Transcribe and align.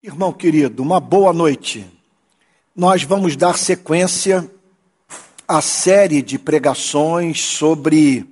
Irmão 0.00 0.32
querido, 0.32 0.80
uma 0.80 1.00
boa 1.00 1.32
noite. 1.32 1.84
Nós 2.74 3.02
vamos 3.02 3.34
dar 3.34 3.58
sequência 3.58 4.48
à 5.46 5.60
série 5.60 6.22
de 6.22 6.38
pregações 6.38 7.40
sobre 7.40 8.24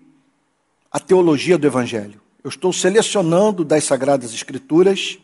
a 0.93 1.01
teologia 1.01 1.59
do 1.59 1.67
Evangelho. 1.67 2.21
Eu 2.45 2.51
estou 2.51 2.73
selecionando 2.73 3.65
das 3.65 3.83
Sagradas 3.83 4.33
Escrituras 4.33 5.19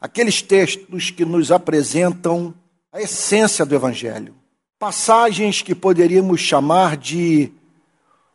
aqueles 0.00 0.42
textos 0.42 1.12
que 1.12 1.24
nos 1.24 1.52
apresentam 1.52 2.52
a 2.92 3.00
essência 3.00 3.64
do 3.64 3.72
Evangelho. 3.72 4.34
Passagens 4.76 5.62
que 5.62 5.72
poderíamos 5.72 6.40
chamar 6.40 6.96
de 6.96 7.52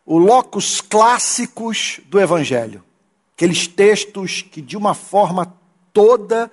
o 0.05 0.17
locus 0.17 0.79
clássicos 0.79 1.99
do 2.05 2.17
Evangelho. 2.17 2.81
Aqueles 3.35 3.67
textos 3.67 4.41
que, 4.41 4.61
de 4.61 4.77
uma 4.77 4.93
forma 4.93 5.53
toda, 5.91 6.49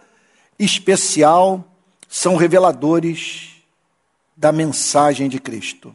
especial 0.65 1.65
são 2.09 2.37
reveladores 2.37 3.63
da 4.37 4.53
mensagem 4.53 5.29
de 5.29 5.41
Cristo. 5.41 5.95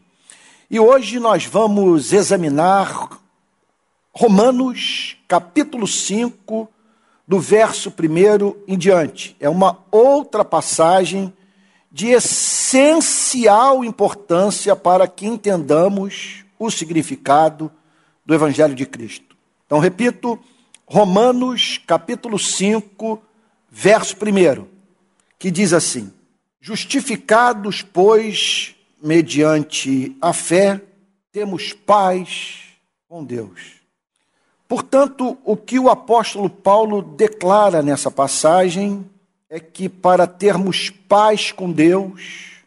E 0.69 0.79
hoje 0.79 1.19
nós 1.19 1.45
vamos 1.45 2.11
examinar 2.11 3.19
Romanos, 4.11 5.15
capítulo 5.27 5.87
5, 5.87 6.67
do 7.27 7.39
verso 7.39 7.89
1 7.89 8.55
em 8.67 8.77
diante. 8.77 9.35
É 9.39 9.47
uma 9.47 9.79
outra 9.91 10.43
passagem 10.43 11.33
de 11.91 12.07
essencial 12.07 13.83
importância 13.83 14.75
para 14.75 15.07
que 15.07 15.25
entendamos 15.25 16.43
o 16.59 16.69
significado 16.69 17.71
do 18.25 18.33
Evangelho 18.33 18.75
de 18.75 18.85
Cristo. 18.85 19.35
Então, 19.65 19.79
repito, 19.79 20.39
Romanos, 20.85 21.81
capítulo 21.85 22.39
5, 22.39 23.21
verso 23.79 24.15
1, 24.15 24.65
que 25.37 25.51
diz 25.51 25.71
assim: 25.71 26.11
Justificados, 26.59 27.83
pois, 27.83 28.75
mediante 29.01 30.17
a 30.19 30.33
fé, 30.33 30.81
temos 31.31 31.73
paz 31.73 32.63
com 33.07 33.23
Deus. 33.23 33.77
Portanto, 34.67 35.37
o 35.45 35.55
que 35.55 35.77
o 35.77 35.91
apóstolo 35.91 36.49
Paulo 36.49 37.03
declara 37.03 37.83
nessa 37.83 38.09
passagem 38.09 39.05
é 39.47 39.59
que 39.59 39.87
para 39.87 40.25
termos 40.25 40.89
paz 40.89 41.51
com 41.51 41.71
Deus, 41.71 42.63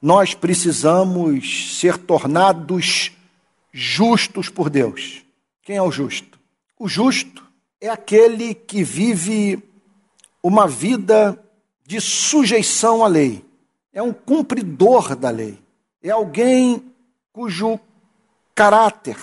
nós 0.00 0.34
precisamos 0.34 1.78
ser 1.80 1.96
tornados 1.96 3.10
justos 3.72 4.50
por 4.50 4.68
Deus. 4.68 5.22
Quem 5.62 5.76
é 5.76 5.82
o 5.82 5.90
justo? 5.90 6.38
O 6.78 6.86
justo 6.86 7.42
é 7.80 7.88
aquele 7.88 8.54
que 8.54 8.84
vive 8.84 9.62
uma 10.46 10.68
vida 10.68 11.36
de 11.84 12.00
sujeição 12.00 13.04
à 13.04 13.08
lei. 13.08 13.44
É 13.92 14.00
um 14.00 14.12
cumpridor 14.12 15.16
da 15.16 15.28
lei. 15.28 15.58
É 16.00 16.10
alguém 16.10 16.84
cujo 17.32 17.80
caráter 18.54 19.16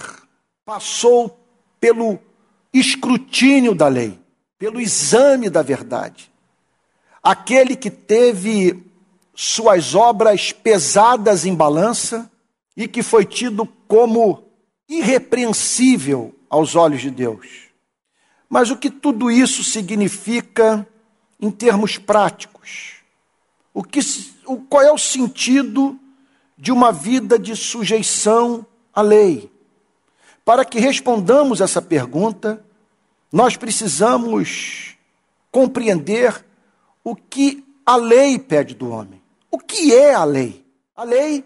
passou 0.65 1.39
pelo 1.79 2.19
escrutínio 2.73 3.73
da 3.73 3.87
lei, 3.87 4.19
pelo 4.59 4.81
exame 4.81 5.49
da 5.49 5.61
verdade. 5.61 6.29
Aquele 7.21 7.77
que 7.77 7.89
teve 7.89 8.83
suas 9.33 9.95
obras 9.95 10.51
pesadas 10.51 11.45
em 11.45 11.55
balança 11.55 12.29
e 12.75 12.85
que 12.85 13.01
foi 13.01 13.23
tido 13.23 13.65
como 13.87 14.43
irrepreensível 14.89 16.35
aos 16.49 16.75
olhos 16.75 16.99
de 16.99 17.09
Deus. 17.09 17.69
Mas 18.49 18.69
o 18.69 18.75
que 18.75 18.89
tudo 18.89 19.31
isso 19.31 19.63
significa 19.63 20.85
em 21.43 21.51
termos 21.51 21.97
práticos? 21.97 22.93
O 23.73 23.83
que, 23.83 23.99
o, 24.45 24.57
qual 24.61 24.81
é 24.81 24.91
o 24.93 24.97
sentido 24.97 25.99
de 26.57 26.71
uma 26.71 26.89
vida 26.93 27.37
de 27.37 27.53
sujeição 27.53 28.65
à 28.93 29.01
lei? 29.01 29.51
Para 30.45 30.63
que 30.63 30.79
respondamos 30.79 31.59
essa 31.59 31.81
pergunta, 31.81 32.63
nós 33.29 33.57
precisamos 33.57 34.95
compreender 35.51 36.45
o 37.03 37.13
que 37.13 37.65
a 37.85 37.97
lei 37.97 38.39
pede 38.39 38.73
do 38.73 38.89
homem. 38.89 39.21
O 39.51 39.59
que 39.59 39.93
é 39.93 40.13
a 40.13 40.23
lei? 40.23 40.65
A 40.95 41.03
lei 41.03 41.43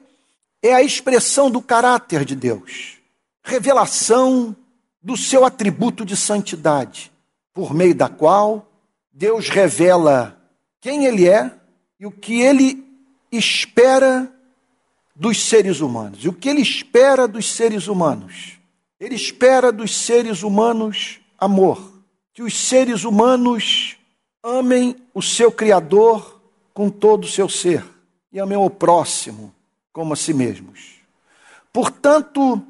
é 0.61 0.75
a 0.75 0.83
expressão 0.83 1.49
do 1.49 1.61
caráter 1.61 2.23
de 2.23 2.35
Deus, 2.35 2.99
revelação 3.41 4.55
do 5.01 5.17
seu 5.17 5.43
atributo 5.43 6.05
de 6.05 6.15
santidade, 6.15 7.11
por 7.51 7.73
meio 7.73 7.95
da 7.95 8.09
qual 8.09 8.66
Deus 9.17 9.49
revela 9.49 10.39
quem 10.79 11.05
Ele 11.05 11.27
é 11.27 11.51
e 11.99 12.05
o 12.05 12.11
que 12.11 12.39
Ele 12.39 12.85
espera 13.31 14.31
dos 15.15 15.43
seres 15.43 15.79
humanos. 15.79 16.23
E 16.23 16.29
o 16.29 16.33
que 16.33 16.47
Ele 16.47 16.61
espera 16.61 17.27
dos 17.27 17.51
seres 17.51 17.87
humanos? 17.87 18.59
Ele 18.99 19.15
espera 19.15 19.71
dos 19.71 19.95
seres 19.95 20.43
humanos 20.43 21.19
amor, 21.35 21.93
que 22.31 22.43
os 22.43 22.55
seres 22.55 23.05
humanos 23.05 23.97
amem 24.43 24.95
o 25.15 25.21
seu 25.23 25.51
Criador 25.51 26.39
com 26.71 26.87
todo 26.87 27.23
o 27.23 27.27
seu 27.27 27.49
ser 27.49 27.83
e 28.31 28.39
amem 28.39 28.55
o 28.55 28.69
próximo 28.69 29.51
como 29.91 30.13
a 30.13 30.15
si 30.15 30.31
mesmos. 30.31 30.97
Portanto, 31.73 32.61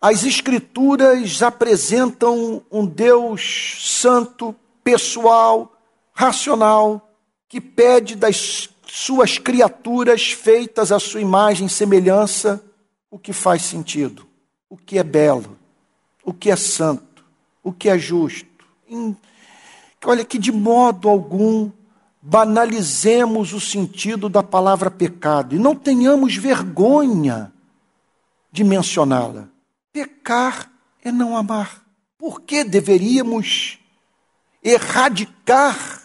as 0.00 0.22
Escrituras 0.22 1.42
apresentam 1.42 2.62
um 2.70 2.86
Deus 2.86 3.76
santo, 3.80 4.54
pessoal, 4.84 5.72
racional, 6.12 7.10
que 7.48 7.60
pede 7.60 8.14
das 8.14 8.68
suas 8.86 9.38
criaturas 9.38 10.30
feitas 10.30 10.92
à 10.92 11.00
sua 11.00 11.20
imagem 11.20 11.66
e 11.66 11.70
semelhança 11.70 12.62
o 13.10 13.18
que 13.18 13.32
faz 13.32 13.62
sentido, 13.62 14.26
o 14.68 14.76
que 14.76 14.98
é 14.98 15.02
belo, 15.02 15.56
o 16.22 16.32
que 16.32 16.50
é 16.50 16.56
santo, 16.56 17.24
o 17.62 17.72
que 17.72 17.88
é 17.88 17.98
justo. 17.98 18.46
Olha 20.04 20.24
que 20.24 20.38
de 20.38 20.52
modo 20.52 21.08
algum 21.08 21.70
banalizemos 22.20 23.52
o 23.52 23.60
sentido 23.60 24.28
da 24.28 24.42
palavra 24.42 24.90
pecado 24.90 25.54
e 25.54 25.58
não 25.58 25.74
tenhamos 25.74 26.36
vergonha 26.36 27.52
de 28.50 28.64
mencioná-la. 28.64 29.48
Pecar 29.92 30.70
é 31.02 31.12
não 31.12 31.36
amar. 31.36 31.84
Por 32.18 32.40
que 32.40 32.64
deveríamos 32.64 33.78
erradicar 34.64 36.02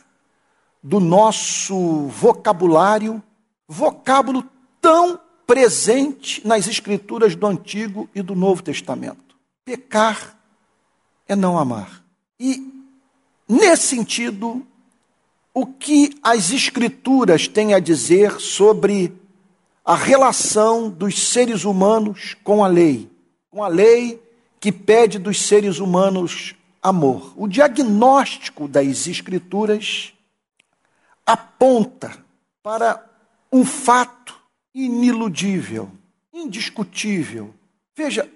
do 0.84 1.00
nosso 1.00 2.08
vocabulário 2.08 3.24
vocábulo 3.68 4.44
tão 4.82 5.20
presente 5.48 6.46
nas 6.46 6.68
escrituras 6.68 7.36
do 7.36 7.48
Antigo 7.48 8.10
e 8.14 8.22
do 8.22 8.36
Novo 8.36 8.62
Testamento? 8.62 9.36
Pecar 9.64 10.38
é 11.28 11.36
não 11.36 11.58
amar. 11.58 12.04
E, 12.40 12.62
nesse 13.48 13.88
sentido, 13.88 14.66
o 15.54 15.66
que 15.66 16.18
as 16.22 16.52
Escrituras 16.52 17.48
têm 17.48 17.74
a 17.74 17.80
dizer 17.80 18.40
sobre 18.40 19.14
a 19.86 19.96
relação 19.96 20.90
dos 20.90 21.30
seres 21.30 21.64
humanos 21.64 22.36
com 22.44 22.64
a 22.64 22.68
lei? 22.68 23.10
com 23.50 23.64
a 23.64 23.68
lei 23.68 24.22
que 24.60 24.72
pede 24.72 25.18
dos 25.18 25.42
seres 25.42 25.80
humanos 25.80 26.56
amor. 26.82 27.34
O 27.36 27.48
diagnóstico 27.48 28.68
das 28.68 29.08
Escrituras 29.08 30.14
aponta 31.26 32.18
para 32.64 33.04
um 33.52 33.66
fato 33.66 34.36
iniludível, 34.74 35.92
indiscutível. 36.34 37.54
Veja, 37.96 38.30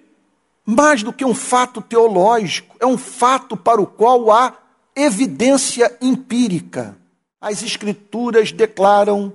mais 0.64 1.02
do 1.02 1.12
que 1.12 1.24
um 1.24 1.34
fato 1.34 1.80
teológico, 1.80 2.76
é 2.80 2.86
um 2.86 2.98
fato 2.98 3.56
para 3.56 3.80
o 3.80 3.86
qual 3.86 4.30
há 4.30 4.54
evidência 4.96 5.96
empírica. 6.00 6.96
As 7.40 7.62
Escrituras 7.62 8.52
declaram 8.52 9.32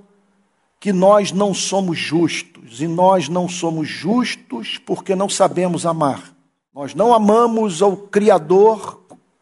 que 0.78 0.92
nós 0.92 1.30
não 1.30 1.52
somos 1.52 1.98
justos, 1.98 2.80
e 2.80 2.88
nós 2.88 3.28
não 3.28 3.48
somos 3.48 3.88
justos 3.88 4.78
porque 4.78 5.14
não 5.14 5.28
sabemos 5.28 5.84
amar. 5.84 6.34
Nós 6.74 6.94
não 6.94 7.12
amamos 7.12 7.82
ao 7.82 7.96
Criador 7.96 8.99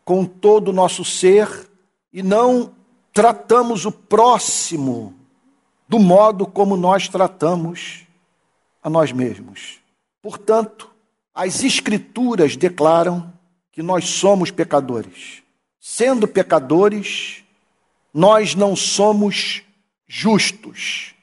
com 0.09 0.25
todo 0.25 0.69
o 0.69 0.73
nosso 0.73 1.05
ser 1.05 1.69
e 2.11 2.23
não 2.23 2.75
tratamos 3.13 3.85
o 3.85 3.93
próximo 3.93 5.15
do 5.87 5.99
modo 5.99 6.47
como 6.47 6.79
nós 6.79 7.09
tratamos 7.09 8.07
a 8.83 8.89
nós 8.89 9.13
mesmos. 9.13 9.81
Portanto, 10.23 10.91
as 11.35 11.63
Escrituras 11.63 12.57
declaram 12.57 13.31
que 13.71 13.83
nós 13.83 14.09
somos 14.09 14.51
pecadores. 14.51 15.43
Sendo 15.79 16.27
pecadores, 16.27 17.45
nós 18.15 18.55
não 18.55 18.75
somos 18.75 19.61
justos 20.07 21.15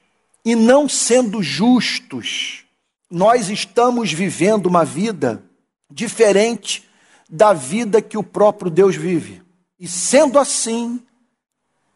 e 0.44 0.54
não 0.54 0.88
sendo 0.88 1.42
justos, 1.42 2.64
nós 3.10 3.50
estamos 3.50 4.12
vivendo 4.12 4.66
uma 4.66 4.84
vida 4.84 5.42
diferente 5.90 6.85
da 7.28 7.52
vida 7.52 8.00
que 8.00 8.16
o 8.16 8.22
próprio 8.22 8.70
Deus 8.70 8.96
vive. 8.96 9.42
E 9.78 9.86
sendo 9.86 10.38
assim, 10.38 11.00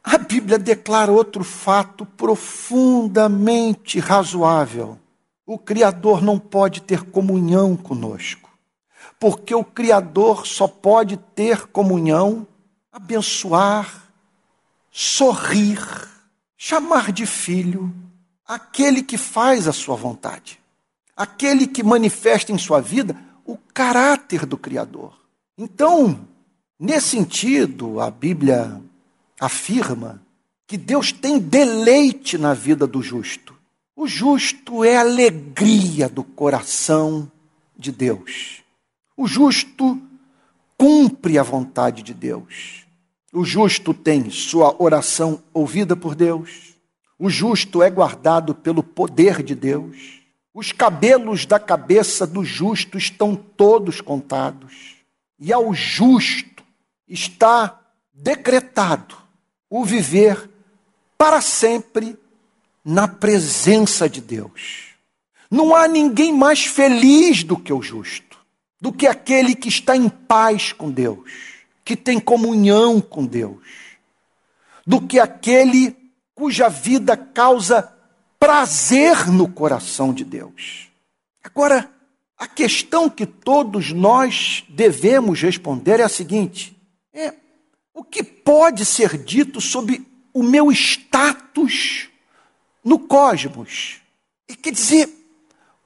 a 0.03 0.19
Bíblia 0.19 0.59
declara 0.59 1.13
outro 1.13 1.45
fato 1.45 2.05
profundamente 2.05 3.99
razoável. 3.99 4.99
O 5.47 5.59
Criador 5.59 6.23
não 6.23 6.39
pode 6.39 6.83
ter 6.83 7.03
comunhão 7.03 7.77
conosco, 7.77 8.51
porque 9.19 9.55
o 9.55 9.65
Criador 9.65 10.47
só 10.47 10.69
pode 10.69 11.17
ter 11.17 11.67
comunhão, 11.67 12.47
abençoar, 12.93 14.05
sorrir, 14.91 15.81
chamar 16.57 17.13
de 17.13 17.27
filho 17.27 17.93
aquele 18.47 19.03
que 19.03 19.17
faz 19.17 19.69
a 19.69 19.73
sua 19.73 19.95
vontade, 19.95 20.61
aquele 21.17 21.67
que 21.69 21.85
manifesta 21.85 22.51
em 22.53 22.59
sua 22.59 22.81
vida 22.81 23.17
o 23.45 23.57
caráter 23.57 24.45
do 24.45 24.57
Criador. 24.57 25.20
Então, 25.63 26.27
nesse 26.79 27.09
sentido, 27.09 28.01
a 28.01 28.11
Bíblia 28.11 28.81
afirma 29.39 30.23
que 30.67 30.79
Deus 30.79 31.13
tem 31.13 31.39
deleite 31.39 32.39
na 32.39 32.55
vida 32.55 32.87
do 32.87 33.03
justo. 33.03 33.55
O 33.95 34.09
justo 34.09 34.83
é 34.83 34.97
alegria 34.97 36.09
do 36.09 36.25
coração 36.25 37.31
de 37.77 37.93
Deus. 37.93 38.63
O 39.15 39.29
justo 39.29 40.01
cumpre 40.79 41.37
a 41.37 41.43
vontade 41.43 42.03
de 42.03 42.15
Deus. 42.15 42.87
O 43.31 43.45
justo 43.45 43.93
tem 43.93 44.31
sua 44.31 44.75
oração 44.83 45.43
ouvida 45.53 45.95
por 45.95 46.15
Deus. 46.15 46.75
O 47.19 47.29
justo 47.29 47.83
é 47.83 47.91
guardado 47.91 48.55
pelo 48.55 48.83
poder 48.83 49.43
de 49.43 49.55
Deus. 49.55 50.23
Os 50.55 50.73
cabelos 50.73 51.45
da 51.45 51.61
cabeça 51.61 52.27
do 52.27 52.43
justo 52.43 52.97
estão 52.97 53.37
todos 53.37 54.01
contados. 54.01 55.00
E 55.41 55.53
ao 55.53 55.73
justo 55.75 56.63
está 57.09 57.81
decretado 58.13 59.17
o 59.71 59.85
viver 59.85 60.51
para 61.17 61.41
sempre 61.41 62.19
na 62.85 63.09
presença 63.09 64.09
de 64.09 64.21
Deus. 64.21 64.91
Não 65.51 65.75
há 65.75 65.89
ninguém 65.89 66.33
mais 66.33 66.67
feliz 66.67 67.43
do 67.43 67.57
que 67.57 67.73
o 67.73 67.83
justo, 67.83 68.39
do 68.81 68.93
que 68.93 69.07
aquele 69.07 69.55
que 69.55 69.69
está 69.69 69.97
em 69.97 70.09
paz 70.09 70.73
com 70.73 70.91
Deus, 70.91 71.31
que 71.85 71.97
tem 71.97 72.21
comunhão 72.21 73.01
com 73.01 73.25
Deus, 73.25 73.65
do 74.87 75.01
que 75.01 75.19
aquele 75.19 75.97
cuja 76.35 76.69
vida 76.69 77.17
causa 77.17 77.93
prazer 78.39 79.27
no 79.27 79.49
coração 79.49 80.13
de 80.13 80.25
Deus. 80.25 80.89
Agora, 81.43 81.91
questão 82.61 83.09
que 83.09 83.25
todos 83.25 83.91
nós 83.91 84.65
devemos 84.69 85.41
responder 85.41 85.99
é 85.99 86.03
a 86.03 86.11
seguinte: 86.11 86.77
é 87.11 87.33
o 87.95 88.05
que 88.05 88.23
pode 88.23 88.85
ser 88.85 89.17
dito 89.17 89.63
sobre 89.63 90.07
o 90.35 90.43
meu 90.43 90.71
status 90.71 92.11
no 92.85 92.99
cosmos. 92.99 94.03
E 94.47 94.55
quer 94.55 94.73
dizer, 94.73 95.09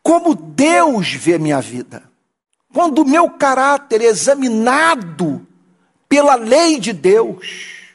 como 0.03 0.35
Deus 0.35 1.12
vê 1.12 1.38
minha 1.38 1.61
vida. 1.61 2.11
Quando 2.73 3.03
o 3.03 3.09
meu 3.09 3.31
caráter 3.31 4.00
é 4.00 4.06
examinado 4.06 5.47
pela 6.09 6.35
lei 6.35 6.81
de 6.81 6.93
Deus, 6.93 7.94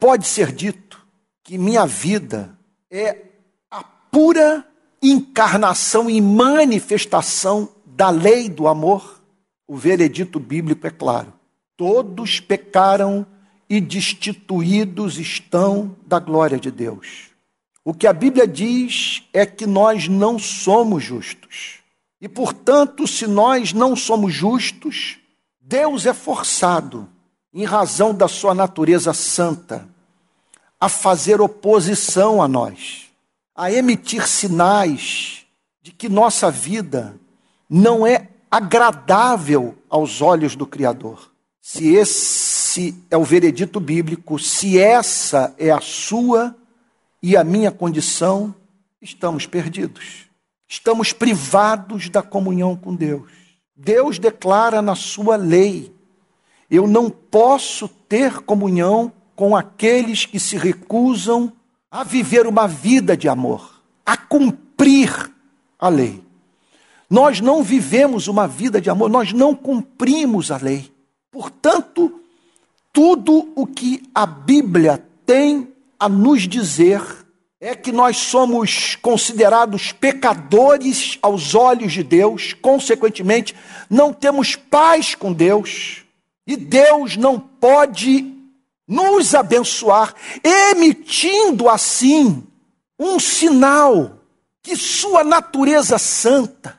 pode 0.00 0.26
ser 0.26 0.50
dito 0.50 1.06
que 1.44 1.58
minha 1.58 1.84
vida 1.84 2.58
é 2.90 3.26
a 3.70 3.82
pura 3.82 4.66
encarnação 5.02 6.08
e 6.08 6.22
manifestação 6.22 7.68
da 7.98 8.10
lei 8.10 8.48
do 8.48 8.68
amor. 8.68 9.20
O 9.66 9.76
veredito 9.76 10.38
bíblico 10.38 10.86
é 10.86 10.90
claro. 10.90 11.32
Todos 11.76 12.38
pecaram 12.38 13.26
e 13.68 13.80
destituídos 13.80 15.18
estão 15.18 15.96
da 16.06 16.20
glória 16.20 16.60
de 16.60 16.70
Deus. 16.70 17.30
O 17.84 17.92
que 17.92 18.06
a 18.06 18.12
Bíblia 18.12 18.46
diz 18.46 19.24
é 19.32 19.44
que 19.44 19.66
nós 19.66 20.06
não 20.06 20.38
somos 20.38 21.02
justos. 21.02 21.80
E, 22.20 22.28
portanto, 22.28 23.04
se 23.04 23.26
nós 23.26 23.72
não 23.72 23.96
somos 23.96 24.32
justos, 24.32 25.18
Deus 25.60 26.06
é 26.06 26.14
forçado, 26.14 27.08
em 27.52 27.64
razão 27.64 28.14
da 28.14 28.28
sua 28.28 28.54
natureza 28.54 29.12
santa, 29.12 29.88
a 30.78 30.88
fazer 30.88 31.40
oposição 31.40 32.40
a 32.40 32.46
nós, 32.46 33.10
a 33.56 33.72
emitir 33.72 34.28
sinais 34.28 35.44
de 35.82 35.90
que 35.90 36.08
nossa 36.08 36.48
vida 36.48 37.18
não 37.68 38.06
é 38.06 38.28
agradável 38.50 39.76
aos 39.88 40.22
olhos 40.22 40.56
do 40.56 40.66
Criador. 40.66 41.30
Se 41.60 41.94
esse 41.94 42.94
é 43.10 43.16
o 43.16 43.24
veredito 43.24 43.78
bíblico, 43.78 44.38
se 44.38 44.78
essa 44.78 45.54
é 45.58 45.70
a 45.70 45.80
sua 45.80 46.56
e 47.22 47.36
a 47.36 47.44
minha 47.44 47.70
condição, 47.70 48.54
estamos 49.02 49.46
perdidos. 49.46 50.28
Estamos 50.66 51.12
privados 51.12 52.08
da 52.08 52.22
comunhão 52.22 52.76
com 52.76 52.94
Deus. 52.94 53.30
Deus 53.76 54.18
declara 54.18 54.80
na 54.80 54.94
sua 54.94 55.36
lei: 55.36 55.92
eu 56.70 56.86
não 56.86 57.08
posso 57.08 57.88
ter 57.88 58.40
comunhão 58.40 59.12
com 59.34 59.56
aqueles 59.56 60.26
que 60.26 60.38
se 60.38 60.56
recusam 60.56 61.52
a 61.90 62.04
viver 62.04 62.46
uma 62.46 62.66
vida 62.68 63.16
de 63.16 63.28
amor, 63.28 63.82
a 64.04 64.16
cumprir 64.16 65.32
a 65.78 65.88
lei. 65.88 66.22
Nós 67.10 67.40
não 67.40 67.62
vivemos 67.62 68.28
uma 68.28 68.46
vida 68.46 68.80
de 68.80 68.90
amor, 68.90 69.08
nós 69.08 69.32
não 69.32 69.54
cumprimos 69.54 70.50
a 70.50 70.58
lei. 70.58 70.92
Portanto, 71.30 72.20
tudo 72.92 73.50
o 73.54 73.66
que 73.66 74.02
a 74.14 74.26
Bíblia 74.26 75.02
tem 75.24 75.68
a 75.98 76.08
nos 76.08 76.46
dizer 76.46 77.02
é 77.60 77.74
que 77.74 77.90
nós 77.90 78.16
somos 78.18 78.96
considerados 78.96 79.90
pecadores 79.90 81.18
aos 81.22 81.54
olhos 81.54 81.92
de 81.92 82.02
Deus, 82.02 82.52
consequentemente, 82.52 83.54
não 83.90 84.12
temos 84.12 84.54
paz 84.54 85.14
com 85.14 85.32
Deus, 85.32 86.04
e 86.46 86.56
Deus 86.56 87.16
não 87.16 87.38
pode 87.38 88.34
nos 88.86 89.34
abençoar, 89.34 90.14
emitindo 90.42 91.68
assim 91.68 92.42
um 92.98 93.18
sinal 93.18 94.20
que 94.62 94.76
sua 94.76 95.24
natureza 95.24 95.98
santa 95.98 96.78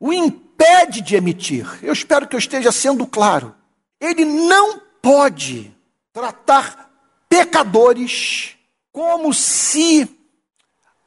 o 0.00 0.12
impede 0.12 1.02
de 1.02 1.14
emitir. 1.14 1.78
Eu 1.82 1.92
espero 1.92 2.26
que 2.26 2.34
eu 2.34 2.38
esteja 2.38 2.72
sendo 2.72 3.06
claro. 3.06 3.54
Ele 4.00 4.24
não 4.24 4.80
pode 5.02 5.70
tratar 6.12 6.90
pecadores 7.28 8.56
como 8.90 9.32
se 9.34 10.08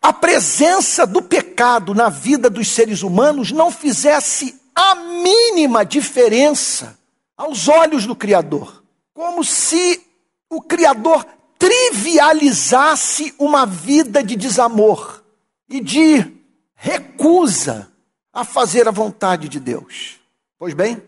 a 0.02 0.14
presença 0.14 1.08
do 1.08 1.22
pecado 1.22 1.96
na 1.96 2.10
vida 2.10 2.50
dos 2.50 2.68
seres 2.70 3.02
humanos 3.02 3.52
não 3.52 3.72
fizesse 3.72 4.62
a 4.76 4.96
mínima 4.96 5.84
diferença 5.84 6.98
aos 7.36 7.68
olhos 7.68 8.06
do 8.06 8.16
Criador. 8.16 8.84
Como 9.14 9.44
se 9.44 10.02
o 10.50 10.62
Criador 10.62 11.26
trivializasse 11.58 13.34
uma 13.40 13.66
vida 13.66 14.24
de 14.24 14.36
desamor 14.36 15.24
e 15.70 15.80
de 15.80 16.34
recusa 16.76 17.93
a 18.34 18.44
fazer 18.44 18.88
a 18.88 18.92
vontade 18.92 19.48
de 19.48 19.60
Deus. 19.60 20.20
Pois 20.58 20.74
bem, 20.74 21.02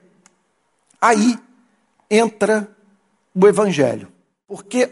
aí 1.01 1.39
entra 2.09 2.69
o 3.33 3.47
Evangelho. 3.47 4.11
Porque 4.47 4.91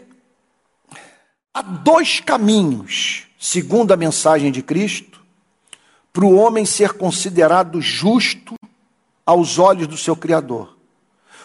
há 1.52 1.62
dois 1.62 2.18
caminhos, 2.18 3.28
segundo 3.38 3.92
a 3.92 3.96
mensagem 3.96 4.50
de 4.50 4.62
Cristo, 4.62 5.22
para 6.12 6.24
o 6.24 6.34
homem 6.34 6.66
ser 6.66 6.94
considerado 6.94 7.80
justo 7.80 8.54
aos 9.24 9.58
olhos 9.58 9.86
do 9.86 9.96
seu 9.96 10.16
Criador. 10.16 10.76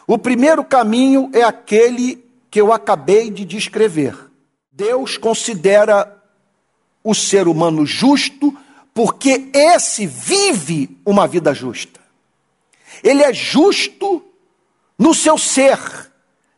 O 0.07 0.17
primeiro 0.17 0.63
caminho 0.63 1.29
é 1.33 1.43
aquele 1.43 2.23
que 2.49 2.59
eu 2.59 2.73
acabei 2.73 3.29
de 3.29 3.45
descrever. 3.45 4.17
Deus 4.71 5.17
considera 5.17 6.17
o 7.03 7.13
ser 7.13 7.47
humano 7.47 7.85
justo 7.85 8.55
porque 8.93 9.49
esse 9.53 10.05
vive 10.05 10.99
uma 11.05 11.27
vida 11.27 11.53
justa. 11.53 11.99
Ele 13.03 13.23
é 13.23 13.33
justo 13.33 14.23
no 14.97 15.13
seu 15.13 15.37
ser, 15.37 15.79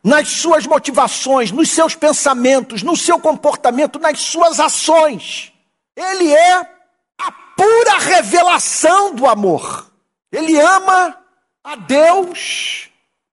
nas 0.02 0.28
suas 0.28 0.66
motivações, 0.66 1.52
nos 1.52 1.70
seus 1.70 1.94
pensamentos, 1.94 2.82
no 2.82 2.96
seu 2.96 3.20
comportamento, 3.20 3.98
nas 3.98 4.20
suas 4.20 4.58
ações. 4.58 5.52
Ele 5.94 6.32
é 6.32 6.60
a 7.18 7.32
pura 7.56 7.98
revelação 7.98 9.14
do 9.14 9.26
amor. 9.26 9.90
Ele 10.32 10.58
ama 10.58 11.16
a 11.62 11.76
Deus 11.76 12.88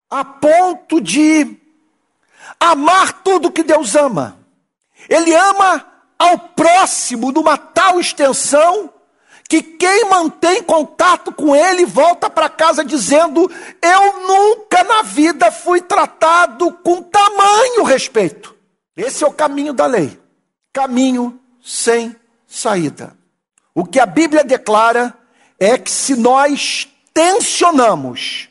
a 0.10 0.24
ponto 0.24 1.00
de 1.00 1.58
amar 2.60 3.14
tudo 3.24 3.52
que 3.52 3.64
Deus 3.64 3.96
ama. 3.96 4.38
Ele 5.08 5.34
ama 5.34 5.89
ao 6.20 6.38
próximo 6.38 7.32
numa 7.32 7.58
tal 7.58 8.00
extensão 8.00 8.94
que 9.48 9.64
quem 9.64 10.08
mantém 10.08 10.62
contato 10.62 11.32
com 11.32 11.56
ele 11.56 11.84
volta 11.86 12.30
para 12.30 12.50
casa 12.50 12.86
dizendo: 12.86 13.50
Eu 13.82 14.28
nunca 14.28 14.84
na 14.84 15.02
vida 15.02 15.52
fui 15.52 15.82
tratado 15.82 16.72
com 16.84 17.02
tamanho 17.02 17.84
respeito. 17.84 18.56
Esse 18.96 19.24
é 19.24 19.28
o 19.28 19.34
caminho 19.34 19.74
da 19.74 19.88
lei. 19.88 20.20
Caminho 20.72 21.40
sem 21.64 22.16
saída. 22.46 23.18
O 23.74 23.86
que 23.86 24.00
a 24.00 24.06
Bíblia 24.06 24.44
declara 24.44 25.16
é 25.60 25.78
que 25.78 25.90
se 25.90 26.16
nós 26.16 26.88
tensionamos, 27.12 28.50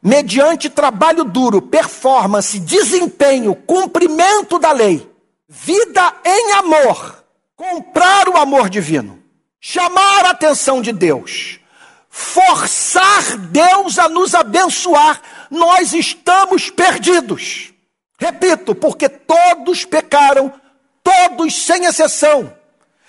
mediante 0.00 0.70
trabalho 0.70 1.24
duro, 1.24 1.60
performance, 1.60 2.60
desempenho, 2.60 3.54
cumprimento 3.54 4.58
da 4.58 4.70
lei, 4.70 5.10
vida 5.48 6.14
em 6.24 6.52
amor, 6.52 7.24
comprar 7.54 8.28
o 8.28 8.36
amor 8.36 8.68
divino, 8.68 9.22
chamar 9.60 10.26
a 10.26 10.30
atenção 10.30 10.80
de 10.82 10.92
Deus, 10.92 11.60
forçar 12.08 13.36
Deus 13.38 13.98
a 13.98 14.08
nos 14.08 14.34
abençoar, 14.34 15.20
nós 15.50 15.92
estamos 15.92 16.70
perdidos. 16.70 17.72
Repito, 18.18 18.74
porque 18.74 19.08
todos 19.08 19.84
pecaram, 19.84 20.52
todos 21.02 21.54
sem 21.54 21.84
exceção, 21.84 22.52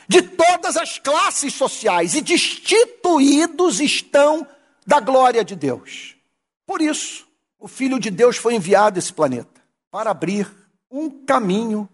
de 0.08 0.22
todas 0.22 0.78
as 0.78 1.00
classes 1.00 1.54
sociais 1.54 2.16
e 2.16 2.22
destituídos 2.22 3.80
estão 3.80 4.48
da 4.86 5.00
glória 5.00 5.44
de 5.44 5.56
Deus. 5.56 6.16
Por 6.66 6.82
isso, 6.82 7.28
o 7.60 7.68
Filho 7.68 8.00
de 8.00 8.10
Deus 8.10 8.38
foi 8.38 8.56
enviado 8.56 8.98
a 8.98 9.00
esse 9.00 9.12
planeta 9.12 9.62
para 9.92 10.12
abrir 10.12 10.50
um 10.90 11.10
caminho 11.10 11.90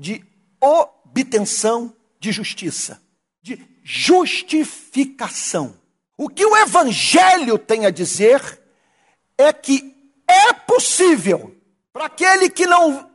de 0.00 0.24
obtenção 0.58 1.94
de 2.18 2.32
justiça, 2.32 3.02
de 3.42 3.62
justificação. 3.84 5.76
O 6.16 6.26
que 6.26 6.46
o 6.46 6.56
Evangelho 6.56 7.58
tem 7.58 7.84
a 7.84 7.90
dizer 7.90 8.62
é 9.36 9.52
que 9.52 9.94
é 10.26 10.54
possível 10.54 11.54
para 11.92 12.06
aquele 12.06 12.48
que 12.48 12.66
não 12.66 13.10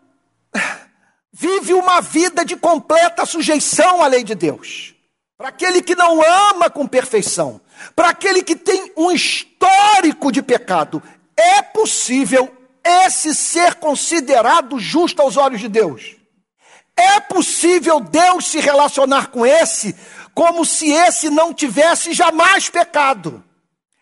vive 1.33 1.73
uma 1.73 2.01
vida 2.01 2.45
de 2.45 2.55
completa 2.55 3.25
sujeição 3.25 4.03
à 4.03 4.07
lei 4.07 4.23
de 4.23 4.35
Deus, 4.35 4.93
para 5.35 5.47
aquele 5.49 5.81
que 5.81 5.95
não 5.95 6.21
ama 6.21 6.69
com 6.69 6.85
perfeição, 6.85 7.59
para 7.95 8.09
aquele 8.09 8.43
que 8.43 8.55
tem 8.55 8.91
um 8.95 9.11
histórico 9.11 10.31
de 10.31 10.43
pecado, 10.43 11.01
é 11.35 11.63
possível 11.63 12.55
esse 12.83 13.33
ser 13.33 13.73
considerado 13.75 14.77
justo 14.77 15.19
aos 15.23 15.35
olhos 15.35 15.59
de 15.59 15.67
Deus. 15.67 16.14
É 16.97 17.19
possível 17.19 17.99
Deus 17.99 18.47
se 18.47 18.59
relacionar 18.59 19.27
com 19.27 19.45
esse 19.45 19.95
como 20.35 20.65
se 20.65 20.91
esse 20.91 21.29
não 21.29 21.53
tivesse 21.53 22.13
jamais 22.13 22.69
pecado. 22.69 23.43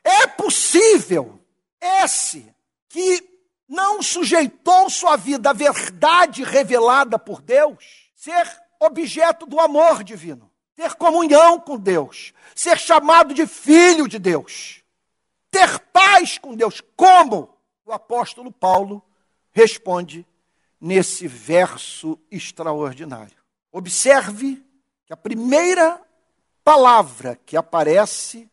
É 0.03 0.25
possível 0.25 1.39
esse 1.79 2.51
que 2.89 3.23
não 3.69 4.01
sujeitou 4.01 4.89
sua 4.89 5.15
vida 5.15 5.51
à 5.51 5.53
verdade 5.53 6.43
revelada 6.43 7.17
por 7.19 7.41
Deus, 7.41 8.09
ser 8.15 8.47
objeto 8.79 9.45
do 9.45 9.59
amor 9.59 10.03
divino, 10.03 10.51
ter 10.75 10.95
comunhão 10.95 11.59
com 11.59 11.77
Deus, 11.77 12.33
ser 12.55 12.77
chamado 12.77 13.33
de 13.33 13.45
filho 13.45 14.07
de 14.07 14.17
Deus, 14.19 14.83
ter 15.51 15.79
paz 15.91 16.37
com 16.37 16.55
Deus. 16.55 16.81
Como 16.95 17.55
o 17.85 17.91
apóstolo 17.91 18.51
Paulo 18.51 19.03
responde 19.51 20.25
nesse 20.83 21.29
verso 21.29 22.19
extraordinário. 22.29 23.37
Observe 23.71 24.61
que 25.05 25.13
a 25.13 25.17
primeira 25.17 26.01
palavra 26.61 27.39
que 27.45 27.55
aparece 27.55 28.51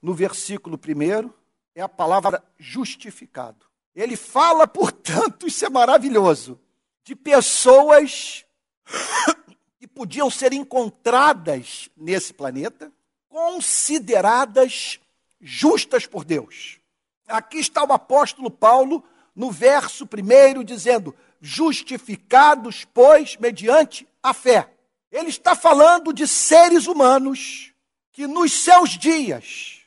no 0.00 0.14
versículo 0.14 0.78
primeiro 0.78 1.34
é 1.74 1.82
a 1.82 1.88
palavra 1.88 2.42
justificado. 2.58 3.66
Ele 3.94 4.16
fala, 4.16 4.64
portanto, 4.66 5.46
isso 5.46 5.66
é 5.66 5.68
maravilhoso, 5.68 6.58
de 7.04 7.14
pessoas 7.14 8.46
que 9.78 9.86
podiam 9.86 10.30
ser 10.30 10.54
encontradas 10.54 11.90
nesse 11.94 12.32
planeta, 12.32 12.90
consideradas 13.28 14.98
justas 15.38 16.06
por 16.06 16.24
Deus. 16.24 16.80
Aqui 17.26 17.58
está 17.58 17.84
o 17.84 17.92
apóstolo 17.92 18.50
Paulo, 18.50 19.04
no 19.36 19.50
verso 19.50 20.06
primeiro, 20.06 20.64
dizendo: 20.64 21.14
justificados, 21.40 22.86
pois, 22.92 23.36
mediante 23.36 24.06
a 24.22 24.34
fé. 24.34 24.68
Ele 25.10 25.28
está 25.28 25.54
falando 25.54 26.12
de 26.12 26.26
seres 26.26 26.86
humanos 26.86 27.72
que 28.12 28.26
nos 28.26 28.52
seus 28.52 28.90
dias, 28.98 29.80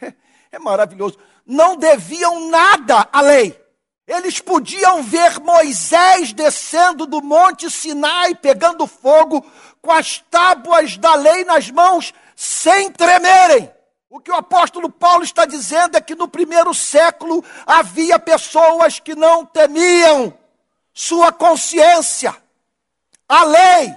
é, 0.00 0.14
é 0.52 0.58
maravilhoso, 0.58 1.18
não 1.44 1.76
deviam 1.76 2.48
nada 2.48 3.08
à 3.12 3.20
lei. 3.20 3.58
Eles 4.06 4.40
podiam 4.40 5.02
ver 5.02 5.38
Moisés 5.40 6.32
descendo 6.32 7.06
do 7.06 7.20
monte 7.20 7.70
Sinai, 7.70 8.34
pegando 8.34 8.86
fogo, 8.86 9.44
com 9.82 9.92
as 9.92 10.18
tábuas 10.30 10.96
da 10.96 11.14
lei 11.14 11.44
nas 11.44 11.70
mãos, 11.70 12.14
sem 12.34 12.90
tremerem. 12.90 13.70
O 14.10 14.20
que 14.20 14.30
o 14.30 14.34
apóstolo 14.34 14.88
Paulo 14.88 15.22
está 15.22 15.44
dizendo 15.44 15.96
é 15.96 16.00
que 16.00 16.14
no 16.14 16.28
primeiro 16.28 16.72
século 16.72 17.44
havia 17.66 18.18
pessoas 18.18 18.98
que 18.98 19.14
não 19.14 19.44
temiam 19.44 20.36
sua 20.94 21.30
consciência, 21.30 22.34
a 23.28 23.44
lei, 23.44 23.94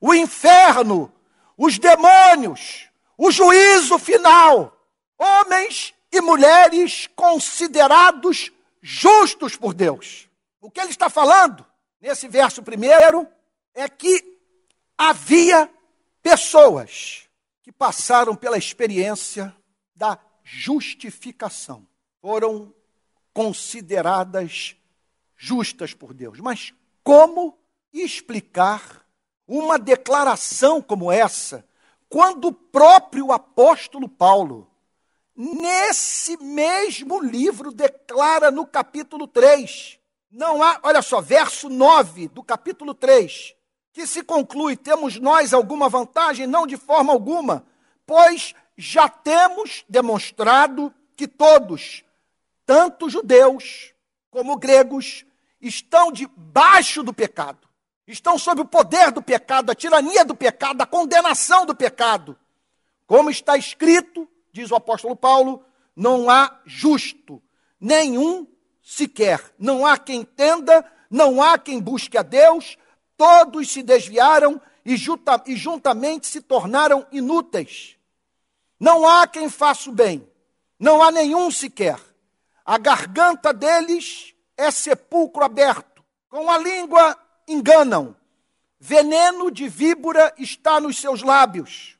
o 0.00 0.12
inferno, 0.12 1.12
os 1.56 1.78
demônios, 1.78 2.88
o 3.16 3.30
juízo 3.30 3.98
final. 3.98 4.76
Homens 5.16 5.94
e 6.10 6.20
mulheres 6.20 7.08
considerados 7.14 8.50
justos 8.82 9.56
por 9.56 9.72
Deus. 9.72 10.28
O 10.60 10.70
que 10.70 10.80
ele 10.80 10.90
está 10.90 11.08
falando 11.08 11.64
nesse 12.00 12.28
verso 12.28 12.62
primeiro 12.62 13.26
é 13.74 13.88
que 13.88 14.36
havia 14.96 15.70
pessoas 16.22 17.27
que 17.68 17.72
passaram 17.72 18.34
pela 18.34 18.56
experiência 18.56 19.54
da 19.94 20.18
justificação, 20.42 21.86
foram 22.18 22.72
consideradas 23.30 24.74
justas 25.36 25.92
por 25.92 26.14
Deus. 26.14 26.40
Mas 26.40 26.72
como 27.04 27.58
explicar 27.92 29.06
uma 29.46 29.78
declaração 29.78 30.80
como 30.80 31.12
essa, 31.12 31.62
quando 32.08 32.46
o 32.46 32.54
próprio 32.54 33.32
apóstolo 33.32 34.08
Paulo, 34.08 34.66
nesse 35.36 36.38
mesmo 36.38 37.22
livro, 37.22 37.70
declara 37.70 38.50
no 38.50 38.66
capítulo 38.66 39.28
3, 39.28 40.00
não 40.30 40.62
há, 40.62 40.80
olha 40.84 41.02
só, 41.02 41.20
verso 41.20 41.68
9 41.68 42.28
do 42.28 42.42
capítulo 42.42 42.94
3, 42.94 43.54
que 43.98 44.06
se 44.06 44.22
conclui: 44.22 44.76
temos 44.76 45.18
nós 45.18 45.52
alguma 45.52 45.88
vantagem? 45.88 46.46
Não 46.46 46.68
de 46.68 46.76
forma 46.76 47.12
alguma, 47.12 47.64
pois 48.06 48.54
já 48.76 49.08
temos 49.08 49.84
demonstrado 49.88 50.94
que 51.16 51.26
todos, 51.26 52.04
tanto 52.64 53.10
judeus 53.10 53.92
como 54.30 54.56
gregos, 54.56 55.26
estão 55.60 56.12
debaixo 56.12 57.02
do 57.02 57.12
pecado, 57.12 57.66
estão 58.06 58.38
sob 58.38 58.60
o 58.60 58.64
poder 58.64 59.10
do 59.10 59.20
pecado, 59.20 59.72
a 59.72 59.74
tirania 59.74 60.24
do 60.24 60.36
pecado, 60.36 60.80
a 60.80 60.86
condenação 60.86 61.66
do 61.66 61.74
pecado. 61.74 62.38
Como 63.04 63.30
está 63.30 63.56
escrito, 63.56 64.28
diz 64.52 64.70
o 64.70 64.76
apóstolo 64.76 65.16
Paulo, 65.16 65.64
não 65.96 66.30
há 66.30 66.60
justo, 66.64 67.42
nenhum 67.80 68.46
sequer. 68.80 69.42
Não 69.58 69.84
há 69.84 69.98
quem 69.98 70.20
entenda, 70.20 70.84
não 71.10 71.42
há 71.42 71.58
quem 71.58 71.80
busque 71.80 72.16
a 72.16 72.22
Deus, 72.22 72.78
todos 73.18 73.70
se 73.70 73.82
desviaram 73.82 74.58
e, 74.86 74.94
e 75.46 75.56
juntamente 75.56 76.26
se 76.26 76.40
tornaram 76.40 77.06
inúteis. 77.12 77.96
Não 78.80 79.06
há 79.06 79.26
quem 79.26 79.50
faça 79.50 79.90
o 79.90 79.92
bem, 79.92 80.26
não 80.78 81.02
há 81.02 81.10
nenhum 81.10 81.50
sequer. 81.50 82.00
A 82.64 82.78
garganta 82.78 83.52
deles 83.52 84.34
é 84.56 84.70
sepulcro 84.70 85.44
aberto. 85.44 86.02
Com 86.30 86.50
a 86.50 86.56
língua 86.56 87.18
enganam. 87.46 88.14
Veneno 88.78 89.50
de 89.50 89.68
víbora 89.68 90.32
está 90.38 90.78
nos 90.80 90.98
seus 90.98 91.22
lábios. 91.22 91.98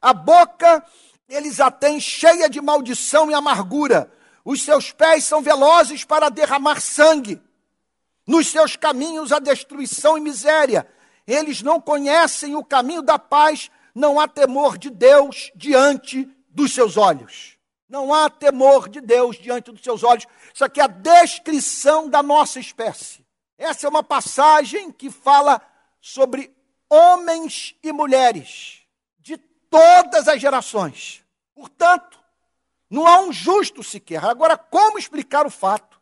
A 0.00 0.12
boca 0.12 0.84
eles 1.28 1.60
a 1.60 1.70
têm 1.70 1.98
cheia 1.98 2.48
de 2.48 2.60
maldição 2.60 3.30
e 3.30 3.34
amargura. 3.34 4.10
Os 4.44 4.62
seus 4.62 4.92
pés 4.92 5.24
são 5.24 5.42
velozes 5.42 6.04
para 6.04 6.28
derramar 6.28 6.80
sangue. 6.80 7.40
Nos 8.26 8.48
seus 8.48 8.76
caminhos 8.76 9.32
a 9.32 9.38
destruição 9.38 10.16
e 10.16 10.20
miséria. 10.20 10.86
Eles 11.26 11.62
não 11.62 11.80
conhecem 11.80 12.54
o 12.54 12.64
caminho 12.64 13.02
da 13.02 13.18
paz, 13.18 13.70
não 13.94 14.18
há 14.18 14.26
temor 14.26 14.78
de 14.78 14.90
Deus 14.90 15.50
diante 15.54 16.28
dos 16.48 16.72
seus 16.72 16.96
olhos. 16.96 17.56
Não 17.88 18.12
há 18.12 18.30
temor 18.30 18.88
de 18.88 19.00
Deus 19.00 19.36
diante 19.36 19.70
dos 19.70 19.82
seus 19.82 20.02
olhos. 20.02 20.26
Isso 20.52 20.64
aqui 20.64 20.80
é 20.80 20.84
a 20.84 20.88
descrição 20.88 22.08
da 22.08 22.22
nossa 22.22 22.58
espécie. 22.58 23.24
Essa 23.58 23.86
é 23.86 23.90
uma 23.90 24.02
passagem 24.02 24.90
que 24.90 25.10
fala 25.10 25.60
sobre 26.00 26.52
homens 26.88 27.74
e 27.82 27.92
mulheres 27.92 28.80
de 29.18 29.36
todas 29.36 30.28
as 30.28 30.40
gerações. 30.40 31.24
Portanto, 31.54 32.18
não 32.90 33.06
há 33.06 33.20
um 33.20 33.32
justo 33.32 33.82
sequer. 33.82 34.24
Agora, 34.24 34.56
como 34.56 34.98
explicar 34.98 35.46
o 35.46 35.50
fato 35.50 36.00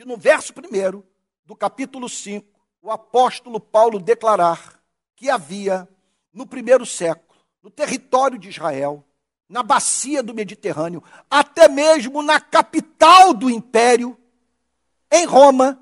de, 0.00 0.06
no 0.06 0.16
verso 0.16 0.54
primeiro 0.54 1.06
do 1.44 1.54
capítulo 1.54 2.08
5, 2.08 2.46
o 2.80 2.90
apóstolo 2.90 3.60
Paulo 3.60 3.98
declarar 3.98 4.80
que 5.14 5.28
havia, 5.28 5.86
no 6.32 6.46
primeiro 6.46 6.86
século, 6.86 7.38
no 7.62 7.70
território 7.70 8.38
de 8.38 8.48
Israel, 8.48 9.04
na 9.46 9.62
bacia 9.62 10.22
do 10.22 10.32
Mediterrâneo, 10.32 11.02
até 11.28 11.68
mesmo 11.68 12.22
na 12.22 12.40
capital 12.40 13.34
do 13.34 13.50
império, 13.50 14.16
em 15.12 15.26
Roma, 15.26 15.78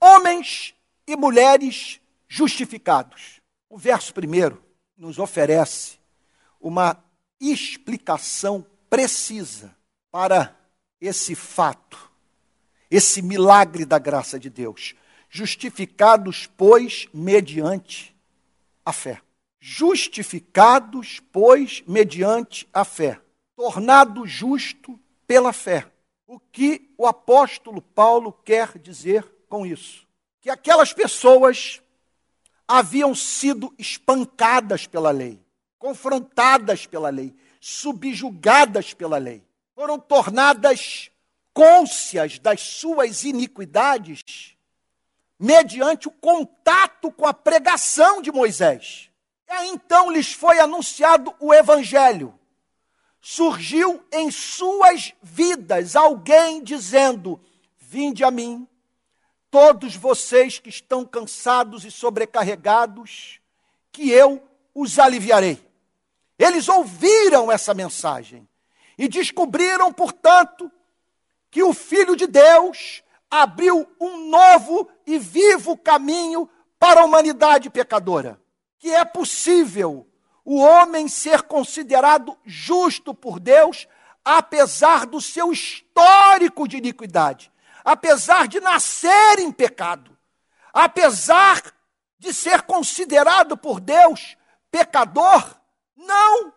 homens 0.00 0.74
e 1.06 1.14
mulheres 1.14 2.00
justificados. 2.26 3.40
O 3.68 3.76
verso 3.76 4.14
primeiro 4.14 4.64
nos 4.96 5.18
oferece 5.18 5.98
uma 6.58 6.96
explicação 7.38 8.64
precisa 8.88 9.76
para 10.10 10.56
esse 10.98 11.34
fato, 11.34 12.13
esse 12.90 13.22
milagre 13.22 13.84
da 13.84 13.98
graça 13.98 14.38
de 14.38 14.48
Deus. 14.50 14.94
Justificados, 15.28 16.48
pois, 16.56 17.08
mediante 17.12 18.14
a 18.84 18.92
fé. 18.92 19.20
Justificados, 19.60 21.20
pois, 21.32 21.82
mediante 21.86 22.68
a 22.72 22.84
fé. 22.84 23.20
Tornado 23.56 24.26
justo 24.26 24.98
pela 25.26 25.52
fé. 25.52 25.90
O 26.26 26.38
que 26.38 26.92
o 26.96 27.06
apóstolo 27.06 27.80
Paulo 27.80 28.32
quer 28.32 28.78
dizer 28.78 29.24
com 29.48 29.66
isso? 29.66 30.06
Que 30.40 30.50
aquelas 30.50 30.92
pessoas 30.92 31.82
haviam 32.66 33.14
sido 33.14 33.74
espancadas 33.78 34.86
pela 34.86 35.10
lei, 35.10 35.40
confrontadas 35.78 36.86
pela 36.86 37.10
lei, 37.10 37.34
subjugadas 37.60 38.94
pela 38.94 39.18
lei, 39.18 39.42
foram 39.74 39.98
tornadas 39.98 41.10
cônscias 41.54 42.38
das 42.38 42.60
suas 42.60 43.22
iniquidades 43.24 44.54
mediante 45.38 46.08
o 46.08 46.10
contato 46.10 47.10
com 47.12 47.26
a 47.26 47.32
pregação 47.32 48.20
de 48.20 48.32
Moisés. 48.32 49.10
E 49.48 49.66
então 49.68 50.10
lhes 50.10 50.32
foi 50.32 50.58
anunciado 50.58 51.34
o 51.38 51.54
evangelho. 51.54 52.38
Surgiu 53.20 54.04
em 54.12 54.30
suas 54.30 55.14
vidas 55.22 55.96
alguém 55.96 56.62
dizendo: 56.62 57.40
Vinde 57.78 58.24
a 58.24 58.30
mim, 58.30 58.68
todos 59.50 59.94
vocês 59.94 60.58
que 60.58 60.68
estão 60.68 61.04
cansados 61.04 61.84
e 61.84 61.90
sobrecarregados, 61.90 63.40
que 63.92 64.10
eu 64.10 64.42
os 64.74 64.98
aliviarei. 64.98 65.64
Eles 66.38 66.68
ouviram 66.68 67.50
essa 67.50 67.72
mensagem 67.72 68.48
e 68.98 69.08
descobriram, 69.08 69.92
portanto, 69.92 70.70
que 71.54 71.62
o 71.62 71.72
Filho 71.72 72.14
de 72.16 72.26
Deus 72.26 73.02
abriu 73.30 73.88
um 73.98 74.28
novo 74.28 74.90
e 75.06 75.18
vivo 75.18 75.78
caminho 75.78 76.50
para 76.78 77.00
a 77.00 77.04
humanidade 77.04 77.70
pecadora. 77.70 78.38
Que 78.78 78.90
é 78.90 79.06
possível 79.06 80.06
o 80.44 80.58
homem 80.58 81.08
ser 81.08 81.44
considerado 81.44 82.36
justo 82.44 83.14
por 83.14 83.40
Deus, 83.40 83.88
apesar 84.22 85.06
do 85.06 85.18
seu 85.20 85.50
histórico 85.50 86.68
de 86.68 86.76
iniquidade 86.76 87.50
apesar 87.84 88.48
de 88.48 88.60
nascer 88.60 89.38
em 89.38 89.52
pecado, 89.52 90.16
apesar 90.72 91.60
de 92.18 92.32
ser 92.32 92.62
considerado 92.62 93.56
por 93.56 93.78
Deus 93.78 94.36
pecador, 94.70 95.54
não 95.94 96.52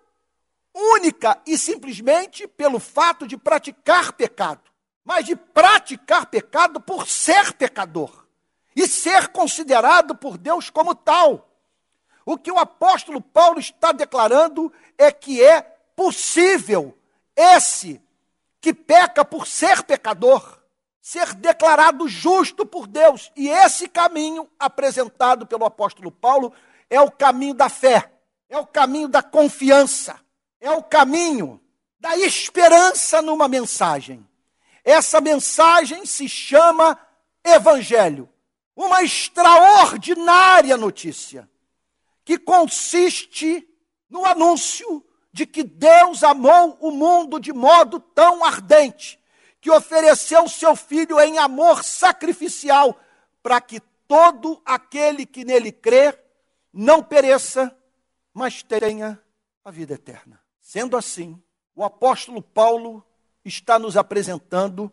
única 0.73 1.39
e 1.45 1.57
simplesmente 1.57 2.47
pelo 2.47 2.79
fato 2.79 3.27
de 3.27 3.35
praticar 3.35 4.13
pecado, 4.13 4.61
mas 5.07 5.23
de 5.25 5.37
praticar 5.37 6.25
pecado 6.25 6.81
por 6.81 7.07
ser 7.07 7.53
pecador 7.53 8.25
e 8.75 8.85
ser 8.85 9.29
considerado 9.29 10.13
por 10.13 10.37
Deus 10.37 10.69
como 10.69 10.93
tal. 10.93 11.49
O 12.25 12.37
que 12.37 12.51
o 12.51 12.59
apóstolo 12.59 13.21
Paulo 13.21 13.57
está 13.57 13.93
declarando 13.93 14.69
é 14.97 15.09
que 15.09 15.41
é 15.41 15.61
possível 15.95 16.93
esse 17.33 18.01
que 18.59 18.73
peca 18.73 19.23
por 19.23 19.47
ser 19.47 19.81
pecador 19.83 20.57
ser 21.01 21.33
declarado 21.35 22.05
justo 22.09 22.65
por 22.65 22.85
Deus. 22.85 23.31
E 23.33 23.47
esse 23.47 23.87
caminho 23.87 24.45
apresentado 24.59 25.47
pelo 25.47 25.63
apóstolo 25.63 26.11
Paulo 26.11 26.51
é 26.89 26.99
o 26.99 27.09
caminho 27.09 27.53
da 27.53 27.69
fé, 27.69 28.11
é 28.49 28.57
o 28.57 28.65
caminho 28.65 29.07
da 29.07 29.23
confiança, 29.23 30.19
é 30.59 30.69
o 30.69 30.83
caminho 30.83 31.61
da 31.97 32.17
esperança 32.17 33.21
numa 33.21 33.47
mensagem. 33.47 34.27
Essa 34.87 35.19
mensagem 35.19 36.05
se 36.05 36.29
chama 36.29 36.97
Evangelho, 37.43 38.29
uma 38.73 39.03
extraordinária 39.03 40.77
notícia 40.77 41.49
que 42.23 42.37
consiste 42.37 43.67
no 44.09 44.23
anúncio 44.23 45.05
de 45.29 45.45
que 45.45 45.61
Deus 45.61 46.23
amou 46.23 46.77
o 46.79 46.89
mundo 46.89 47.37
de 47.37 47.51
modo 47.51 47.99
tão 47.99 48.45
ardente 48.45 49.19
que 49.59 49.69
ofereceu 49.69 50.47
seu 50.47 50.73
filho 50.73 51.19
em 51.19 51.37
amor 51.37 51.83
sacrificial, 51.83 52.97
para 53.43 53.59
que 53.59 53.81
todo 54.07 54.61
aquele 54.63 55.25
que 55.25 55.43
nele 55.43 55.73
crer 55.73 56.17
não 56.71 57.03
pereça, 57.03 57.77
mas 58.33 58.63
tenha 58.63 59.21
a 59.65 59.69
vida 59.69 59.95
eterna. 59.95 60.41
Sendo 60.61 60.95
assim, 60.95 61.37
o 61.75 61.83
apóstolo 61.83 62.41
Paulo 62.41 63.03
está 63.47 63.79
nos 63.79 63.97
apresentando 63.97 64.91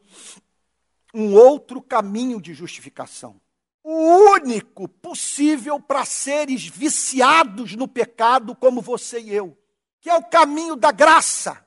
um 1.12 1.34
outro 1.34 1.80
caminho 1.80 2.40
de 2.40 2.54
justificação. 2.54 3.40
O 3.82 4.32
único 4.32 4.88
possível 4.88 5.78
para 5.78 6.04
seres 6.04 6.66
viciados 6.66 7.74
no 7.74 7.86
pecado 7.86 8.54
como 8.54 8.80
você 8.80 9.20
e 9.20 9.34
eu, 9.34 9.56
que 10.00 10.08
é 10.08 10.14
o 10.14 10.24
caminho 10.24 10.74
da 10.74 10.90
graça 10.90 11.64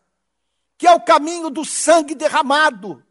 que 0.77 0.85
é 0.85 0.91
o 0.91 1.01
caminho 1.01 1.49
do 1.49 1.65
sangue 1.65 2.13
derramado, 2.13 3.03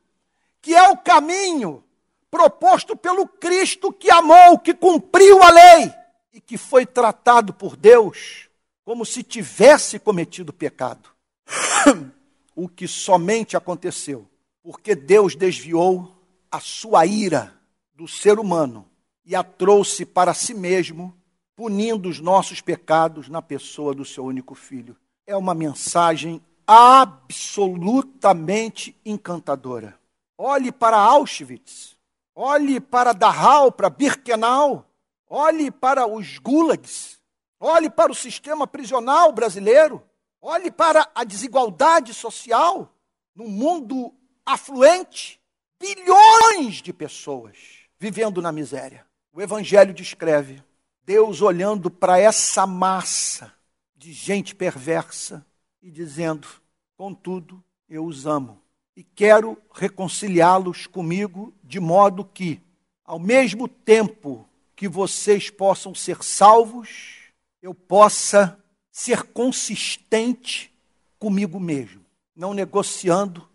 que 0.62 0.74
é 0.74 0.88
o 0.88 0.96
caminho 0.96 1.82
proposto 2.30 2.96
pelo 2.96 3.26
Cristo 3.26 3.92
que 3.92 4.10
amou, 4.10 4.58
que 4.58 4.72
cumpriu 4.72 5.42
a 5.42 5.50
lei 5.50 5.92
e 6.32 6.40
que 6.40 6.56
foi 6.56 6.86
tratado 6.86 7.52
por 7.52 7.76
Deus 7.76 8.48
como 8.84 9.04
se 9.04 9.22
tivesse 9.22 9.98
cometido 9.98 10.52
pecado. 10.52 11.10
o 12.56 12.68
que 12.68 12.88
somente 12.88 13.56
aconteceu 13.56 14.28
porque 14.66 14.94
Deus 14.96 15.36
desviou 15.36 16.12
a 16.50 16.58
sua 16.58 17.06
ira 17.06 17.54
do 17.94 18.08
ser 18.08 18.40
humano 18.40 18.84
e 19.24 19.36
a 19.36 19.44
trouxe 19.44 20.04
para 20.04 20.34
si 20.34 20.52
mesmo, 20.52 21.16
punindo 21.54 22.08
os 22.08 22.18
nossos 22.18 22.60
pecados 22.60 23.28
na 23.28 23.40
pessoa 23.40 23.94
do 23.94 24.04
seu 24.04 24.24
único 24.24 24.56
filho. 24.56 24.96
É 25.24 25.36
uma 25.36 25.54
mensagem 25.54 26.42
absolutamente 26.66 28.96
encantadora. 29.04 29.96
Olhe 30.36 30.72
para 30.72 30.96
Auschwitz, 30.96 31.96
olhe 32.34 32.80
para 32.80 33.12
Dachau, 33.12 33.70
para 33.70 33.88
Birkenau, 33.88 34.84
olhe 35.28 35.70
para 35.70 36.08
os 36.08 36.38
gulags, 36.38 37.20
olhe 37.60 37.88
para 37.88 38.10
o 38.10 38.16
sistema 38.16 38.66
prisional 38.66 39.30
brasileiro, 39.30 40.02
olhe 40.46 40.70
para 40.70 41.10
a 41.14 41.24
desigualdade 41.24 42.14
social 42.14 42.94
no 43.34 43.48
mundo 43.48 44.14
afluente, 44.44 45.40
bilhões 45.80 46.76
de 46.80 46.92
pessoas 46.92 47.56
vivendo 47.98 48.40
na 48.40 48.52
miséria. 48.52 49.04
O 49.32 49.42
Evangelho 49.42 49.92
descreve 49.92 50.62
Deus 51.04 51.42
olhando 51.42 51.90
para 51.90 52.18
essa 52.18 52.66
massa 52.66 53.52
de 53.96 54.12
gente 54.12 54.54
perversa, 54.54 55.44
e 55.82 55.90
dizendo: 55.90 56.48
Contudo, 56.96 57.62
eu 57.88 58.04
os 58.04 58.26
amo 58.26 58.60
e 58.96 59.04
quero 59.04 59.58
reconciliá-los 59.72 60.86
comigo 60.86 61.54
de 61.62 61.78
modo 61.78 62.24
que, 62.24 62.60
ao 63.04 63.18
mesmo 63.18 63.68
tempo 63.68 64.48
que 64.74 64.88
vocês 64.88 65.50
possam 65.50 65.94
ser 65.94 66.22
salvos, 66.22 67.30
eu 67.60 67.74
possa 67.74 68.58
ser 68.96 69.24
consistente 69.24 70.74
comigo 71.18 71.60
mesmo, 71.60 72.02
não 72.34 72.54
negociando 72.54 73.46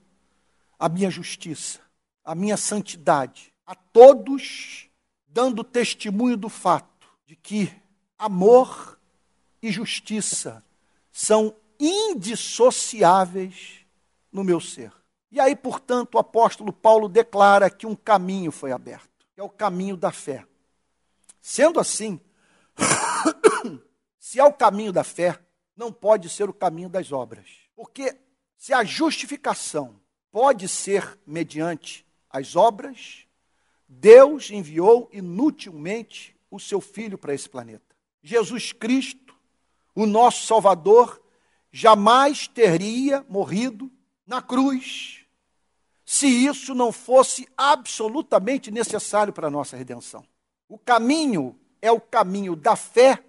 a 0.78 0.88
minha 0.88 1.10
justiça, 1.10 1.80
a 2.24 2.36
minha 2.36 2.56
santidade, 2.56 3.52
a 3.66 3.74
todos 3.74 4.88
dando 5.28 5.64
testemunho 5.64 6.38
do 6.38 6.48
fato 6.48 7.08
de 7.26 7.36
que 7.36 7.74
amor 8.20 9.00
e 9.64 9.72
justiça 9.72 10.64
são 11.12 11.56
indissociáveis 11.80 13.80
no 14.32 14.44
meu 14.44 14.62
ser. 14.62 14.94
E 15.32 15.40
aí, 15.40 15.56
portanto, 15.56 16.14
o 16.14 16.20
apóstolo 16.20 16.72
Paulo 16.72 17.10
declara 17.10 17.68
que 17.68 17.88
um 17.88 17.96
caminho 17.96 18.52
foi 18.52 18.72
aberto, 18.72 19.26
que 19.34 19.42
é 19.42 19.44
o 19.44 19.50
caminho 19.50 19.98
da 19.98 20.12
fé. 20.12 20.46
Sendo 21.42 21.80
assim, 21.80 22.22
se 24.22 24.40
é 24.40 24.44
o 24.46 24.54
caminho 24.54 24.94
da 24.94 25.04
fé, 25.04 25.40
não 25.76 25.92
pode 25.92 26.30
ser 26.30 26.48
o 26.48 26.54
caminho 26.54 26.88
das 26.88 27.12
obras. 27.12 27.50
Porque 27.76 28.16
se 28.56 28.72
a 28.72 28.84
justificação 28.84 30.00
pode 30.32 30.68
ser 30.68 31.20
mediante 31.26 32.06
as 32.30 32.56
obras, 32.56 33.26
Deus 33.90 34.52
enviou 34.52 35.10
inutilmente 35.12 36.38
o 36.52 36.60
seu 36.60 36.80
filho 36.80 37.18
para 37.18 37.34
esse 37.34 37.50
planeta. 37.50 37.96
Jesus 38.22 38.72
Cristo, 38.72 39.36
o 39.96 40.06
nosso 40.06 40.46
Salvador, 40.46 41.20
jamais 41.72 42.48
teria 42.48 43.26
morrido 43.28 43.92
na 44.28 44.40
cruz 44.40 45.26
se 46.06 46.28
isso 46.28 46.76
não 46.76 46.92
fosse 46.92 47.48
absolutamente 47.58 48.70
necessário 48.70 49.34
para 49.34 49.48
a 49.48 49.52
nossa 49.52 49.76
redenção. 49.76 50.24
O 50.70 50.78
caminho 50.78 51.60
é 51.82 51.92
o 51.92 52.00
caminho 52.00 52.56
da 52.56 52.76
fé, 52.76 53.24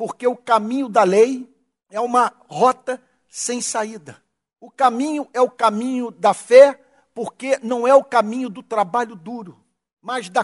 porque 0.00 0.26
o 0.26 0.34
caminho 0.34 0.88
da 0.88 1.02
lei 1.02 1.46
é 1.90 2.00
uma 2.00 2.32
rota 2.48 2.98
sem 3.28 3.60
saída. 3.60 4.16
O 4.58 4.70
caminho 4.70 5.28
é 5.34 5.42
o 5.42 5.50
caminho 5.50 6.10
da 6.10 6.32
fé, 6.32 6.80
porque 7.14 7.58
não 7.62 7.86
é 7.86 7.94
o 7.94 8.02
caminho 8.02 8.48
do 8.48 8.62
trabalho 8.62 9.14
duro, 9.14 9.62
mas 10.00 10.30
da 10.30 10.42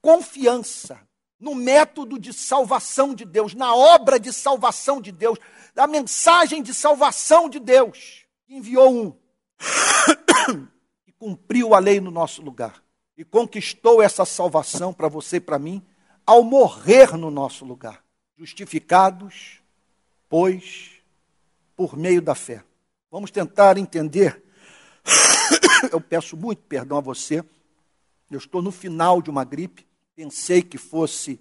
confiança 0.00 1.00
no 1.40 1.52
método 1.52 2.16
de 2.16 2.32
salvação 2.32 3.12
de 3.12 3.24
Deus, 3.24 3.54
na 3.54 3.74
obra 3.74 4.20
de 4.20 4.32
salvação 4.32 5.00
de 5.00 5.10
Deus, 5.10 5.36
da 5.74 5.88
mensagem 5.88 6.62
de 6.62 6.72
salvação 6.72 7.48
de 7.48 7.58
Deus. 7.58 8.24
Enviou 8.48 8.88
um 8.88 9.16
cumpriu 11.18 11.74
a 11.74 11.80
lei 11.80 12.00
no 12.00 12.12
nosso 12.12 12.40
lugar 12.40 12.80
e 13.18 13.24
conquistou 13.24 14.00
essa 14.00 14.24
salvação 14.24 14.94
para 14.94 15.08
você 15.08 15.38
e 15.38 15.40
para 15.40 15.58
mim 15.58 15.84
ao 16.24 16.44
morrer 16.44 17.16
no 17.16 17.32
nosso 17.32 17.64
lugar. 17.64 18.01
Justificados, 18.42 19.60
pois, 20.28 20.90
por 21.76 21.96
meio 21.96 22.20
da 22.20 22.34
fé. 22.34 22.64
Vamos 23.08 23.30
tentar 23.30 23.78
entender. 23.78 24.42
Eu 25.92 26.00
peço 26.00 26.36
muito 26.36 26.60
perdão 26.62 26.98
a 26.98 27.00
você. 27.00 27.44
Eu 28.28 28.38
estou 28.38 28.60
no 28.60 28.72
final 28.72 29.22
de 29.22 29.30
uma 29.30 29.44
gripe. 29.44 29.86
Pensei 30.16 30.60
que 30.60 30.76
fosse 30.76 31.38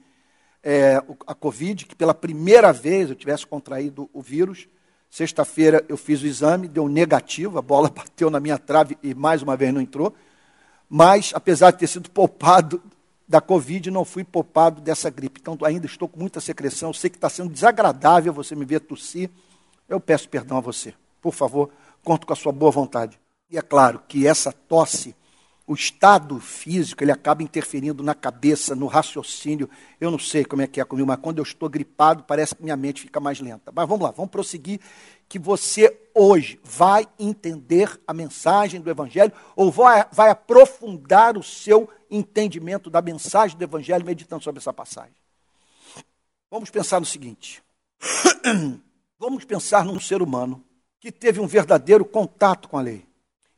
é, 0.62 0.98
a 1.26 1.34
Covid, 1.34 1.88
que 1.88 1.96
pela 1.96 2.14
primeira 2.14 2.72
vez 2.72 3.10
eu 3.10 3.16
tivesse 3.16 3.48
contraído 3.48 4.08
o 4.14 4.22
vírus. 4.22 4.68
Sexta-feira 5.10 5.84
eu 5.90 5.98
fiz 5.98 6.22
o 6.22 6.28
exame, 6.28 6.68
deu 6.68 6.88
negativo, 6.88 7.58
a 7.58 7.64
bola 7.64 7.90
bateu 7.92 8.30
na 8.30 8.40
minha 8.40 8.60
trave 8.60 8.96
e 9.02 9.16
mais 9.16 9.42
uma 9.42 9.58
vez 9.58 9.74
não 9.74 9.82
entrou. 9.82 10.16
Mas, 10.88 11.32
apesar 11.34 11.72
de 11.72 11.80
ter 11.80 11.88
sido 11.88 12.12
poupado 12.12 12.80
da 13.32 13.40
Covid, 13.40 13.90
não 13.90 14.04
fui 14.04 14.26
poupado 14.26 14.82
dessa 14.82 15.10
gripe. 15.10 15.40
Então, 15.40 15.58
ainda 15.64 15.86
estou 15.86 16.06
com 16.06 16.20
muita 16.20 16.42
secreção. 16.42 16.90
Eu 16.90 16.94
sei 16.94 17.10
que 17.10 17.16
está 17.16 17.30
sendo 17.30 17.50
desagradável 17.50 18.34
você 18.34 18.54
me 18.56 18.66
ver 18.66 18.82
tossir. 18.82 19.30
Eu 19.88 20.02
peço 20.02 20.28
perdão 20.28 20.58
a 20.58 20.60
você. 20.60 20.94
Por 21.22 21.34
favor, 21.34 21.70
conto 22.04 22.28
com 22.28 22.34
a 22.34 22.36
sua 22.36 22.52
boa 22.52 22.70
vontade. 22.70 23.18
E 23.50 23.58
é 23.58 23.62
claro 23.62 24.04
que 24.06 24.28
essa 24.28 24.52
tosse 24.52 25.16
o 25.66 25.74
estado 25.74 26.38
físico 26.42 27.02
ele 27.02 27.14
acaba 27.14 27.42
interferindo 27.42 28.04
na 28.04 28.14
cabeça, 28.14 28.76
no 28.76 28.88
raciocínio. 28.88 29.70
Eu 30.02 30.12
não 30.12 30.20
sei 30.20 30.44
como 30.44 30.62
é 30.62 30.68
que 30.68 30.82
é 30.82 30.84
comigo, 30.84 31.08
mas 31.08 31.20
quando 31.22 31.38
eu 31.38 31.44
estou 31.44 31.70
gripado, 31.70 32.24
parece 32.24 32.54
que 32.54 32.62
minha 32.62 32.76
mente 32.76 33.02
fica 33.02 33.22
mais 33.22 33.40
lenta. 33.40 33.72
Mas 33.74 33.88
vamos 33.88 34.04
lá, 34.04 34.12
vamos 34.12 34.32
prosseguir, 34.32 34.82
que 35.30 35.40
você 35.40 35.98
hoje 36.14 36.60
vai 36.62 37.08
entender 37.18 37.98
a 38.06 38.14
mensagem 38.14 38.82
do 38.82 38.90
Evangelho 38.90 39.32
ou 39.56 39.72
vai, 39.72 40.06
vai 40.12 40.30
aprofundar 40.30 41.38
o 41.38 41.44
seu 41.44 41.88
entendimento 42.12 42.90
da 42.90 43.02
mensagem 43.02 43.58
do 43.58 43.64
Evangelho 43.64 44.06
meditando 44.06 44.44
sobre 44.44 44.60
essa 44.60 44.74
passagem. 44.74 45.16
Vamos 46.52 46.70
pensar 46.70 47.00
no 47.00 47.06
seguinte: 47.06 47.64
vamos 49.18 49.46
pensar 49.46 49.86
num 49.86 50.00
ser 50.00 50.22
humano 50.22 50.64
que 51.00 51.12
teve 51.12 51.40
um 51.40 51.48
verdadeiro 51.48 52.04
contato 52.04 52.68
com 52.68 52.78
a 52.78 52.82
lei. 52.82 53.06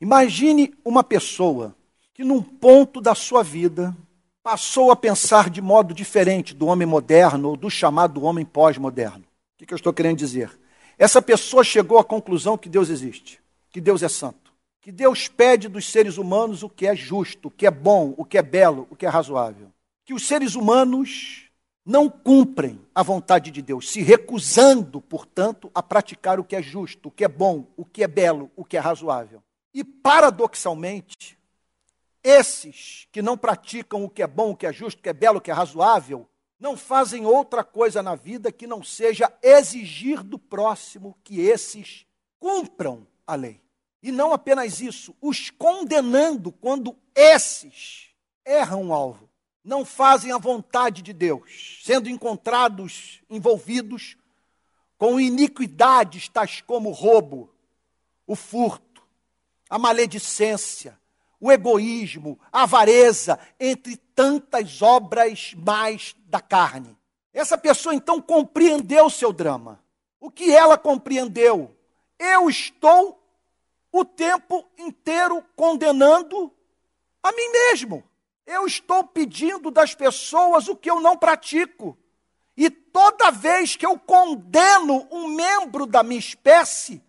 Imagine 0.00 0.72
uma 0.84 1.02
pessoa 1.02 1.74
que 2.14 2.22
num 2.22 2.40
ponto 2.40 3.00
da 3.00 3.14
sua 3.14 3.42
vida 3.42 3.94
passou 4.42 4.90
a 4.90 4.96
pensar 4.96 5.48
de 5.48 5.60
modo 5.60 5.94
diferente 5.94 6.54
do 6.54 6.66
homem 6.66 6.86
moderno 6.86 7.48
ou 7.48 7.56
do 7.56 7.70
chamado 7.70 8.22
homem 8.22 8.44
pós-moderno. 8.44 9.24
O 9.54 9.66
que, 9.66 9.72
eu 9.72 9.76
estou 9.76 9.92
querendo 9.92 10.18
dizer? 10.18 10.50
Essa 10.98 11.22
pessoa 11.22 11.64
chegou 11.64 11.98
à 11.98 12.04
conclusão 12.04 12.58
que 12.58 12.68
Deus 12.68 12.90
existe, 12.90 13.40
que 13.70 13.80
Deus 13.80 14.02
é 14.02 14.08
santo, 14.08 14.43
que 14.84 14.92
Deus 14.92 15.28
pede 15.28 15.66
dos 15.66 15.90
seres 15.90 16.18
humanos 16.18 16.62
o 16.62 16.68
que 16.68 16.86
é 16.86 16.94
justo, 16.94 17.48
o 17.48 17.50
que 17.50 17.66
é 17.66 17.70
bom, 17.70 18.12
o 18.18 18.24
que 18.24 18.36
é 18.36 18.42
belo, 18.42 18.86
o 18.90 18.94
que 18.94 19.06
é 19.06 19.08
razoável. 19.08 19.72
Que 20.04 20.12
os 20.12 20.26
seres 20.26 20.54
humanos 20.54 21.44
não 21.86 22.10
cumprem 22.10 22.78
a 22.94 23.02
vontade 23.02 23.50
de 23.50 23.62
Deus, 23.62 23.90
se 23.90 24.02
recusando, 24.02 25.00
portanto, 25.00 25.70
a 25.74 25.82
praticar 25.82 26.38
o 26.38 26.44
que 26.44 26.54
é 26.54 26.60
justo, 26.60 27.08
o 27.08 27.10
que 27.10 27.24
é 27.24 27.28
bom, 27.28 27.66
o 27.78 27.84
que 27.86 28.04
é 28.04 28.06
belo, 28.06 28.50
o 28.54 28.62
que 28.62 28.76
é 28.76 28.80
razoável. 28.80 29.42
E, 29.72 29.82
paradoxalmente, 29.82 31.38
esses 32.22 33.08
que 33.10 33.22
não 33.22 33.38
praticam 33.38 34.04
o 34.04 34.10
que 34.10 34.22
é 34.22 34.26
bom, 34.26 34.50
o 34.50 34.56
que 34.56 34.66
é 34.66 34.72
justo, 34.72 34.98
o 34.98 35.02
que 35.02 35.08
é 35.08 35.14
belo, 35.14 35.38
o 35.38 35.40
que 35.40 35.50
é 35.50 35.54
razoável, 35.54 36.28
não 36.60 36.76
fazem 36.76 37.24
outra 37.24 37.64
coisa 37.64 38.02
na 38.02 38.16
vida 38.16 38.52
que 38.52 38.66
não 38.66 38.82
seja 38.82 39.32
exigir 39.42 40.22
do 40.22 40.38
próximo 40.38 41.16
que 41.24 41.40
esses 41.40 42.04
cumpram 42.38 43.06
a 43.26 43.34
lei. 43.34 43.63
E 44.04 44.12
não 44.12 44.34
apenas 44.34 44.82
isso, 44.82 45.16
os 45.18 45.48
condenando 45.48 46.52
quando 46.52 46.94
esses 47.14 48.10
erram 48.44 48.88
o 48.88 48.92
alvo, 48.92 49.30
não 49.64 49.82
fazem 49.82 50.30
a 50.30 50.36
vontade 50.36 51.00
de 51.00 51.14
Deus, 51.14 51.80
sendo 51.82 52.10
encontrados 52.10 53.22
envolvidos 53.30 54.18
com 54.98 55.18
iniquidades 55.18 56.28
tais 56.28 56.60
como 56.60 56.90
o 56.90 56.92
roubo, 56.92 57.50
o 58.26 58.36
furto, 58.36 59.02
a 59.70 59.78
maledicência, 59.78 61.00
o 61.40 61.50
egoísmo, 61.50 62.38
a 62.52 62.64
avareza, 62.64 63.38
entre 63.58 63.96
tantas 64.14 64.82
obras 64.82 65.54
mais 65.56 66.14
da 66.26 66.42
carne. 66.42 66.94
Essa 67.32 67.56
pessoa 67.56 67.94
então 67.94 68.20
compreendeu 68.20 69.06
o 69.06 69.10
seu 69.10 69.32
drama. 69.32 69.82
O 70.20 70.30
que 70.30 70.52
ela 70.52 70.76
compreendeu? 70.76 71.74
Eu 72.18 72.50
estou 72.50 73.23
o 73.94 74.04
tempo 74.04 74.68
inteiro 74.76 75.40
condenando 75.54 76.52
a 77.22 77.30
mim 77.30 77.48
mesmo. 77.52 78.02
Eu 78.44 78.66
estou 78.66 79.04
pedindo 79.04 79.70
das 79.70 79.94
pessoas 79.94 80.66
o 80.66 80.74
que 80.74 80.90
eu 80.90 81.00
não 81.00 81.16
pratico. 81.16 81.96
E 82.56 82.68
toda 82.68 83.30
vez 83.30 83.76
que 83.76 83.86
eu 83.86 83.96
condeno 83.96 85.06
um 85.12 85.28
membro 85.28 85.86
da 85.86 86.02
minha 86.02 86.18
espécie, 86.18 87.00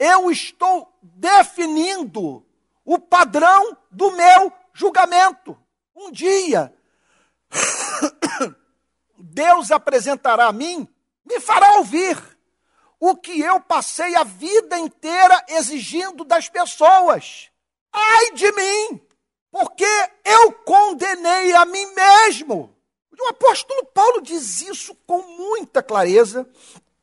eu 0.00 0.32
estou 0.32 0.92
definindo 1.00 2.44
o 2.84 2.98
padrão 2.98 3.78
do 3.88 4.10
meu 4.10 4.52
julgamento. 4.72 5.56
Um 5.94 6.10
dia, 6.10 6.74
Deus 9.16 9.70
apresentará 9.70 10.48
a 10.48 10.52
mim, 10.52 10.88
me 11.24 11.38
fará 11.38 11.74
ouvir 11.74 12.29
o 13.00 13.16
que 13.16 13.40
eu 13.40 13.58
passei 13.58 14.14
a 14.14 14.22
vida 14.22 14.78
inteira 14.78 15.42
exigindo 15.48 16.22
das 16.22 16.50
pessoas. 16.50 17.50
Ai 17.90 18.32
de 18.32 18.52
mim, 18.52 19.00
porque 19.50 19.86
eu 20.22 20.52
condenei 20.52 21.54
a 21.54 21.64
mim 21.64 21.86
mesmo. 21.94 22.76
O 23.18 23.28
apóstolo 23.28 23.84
Paulo 23.86 24.20
diz 24.20 24.60
isso 24.60 24.94
com 25.06 25.22
muita 25.36 25.82
clareza 25.82 26.48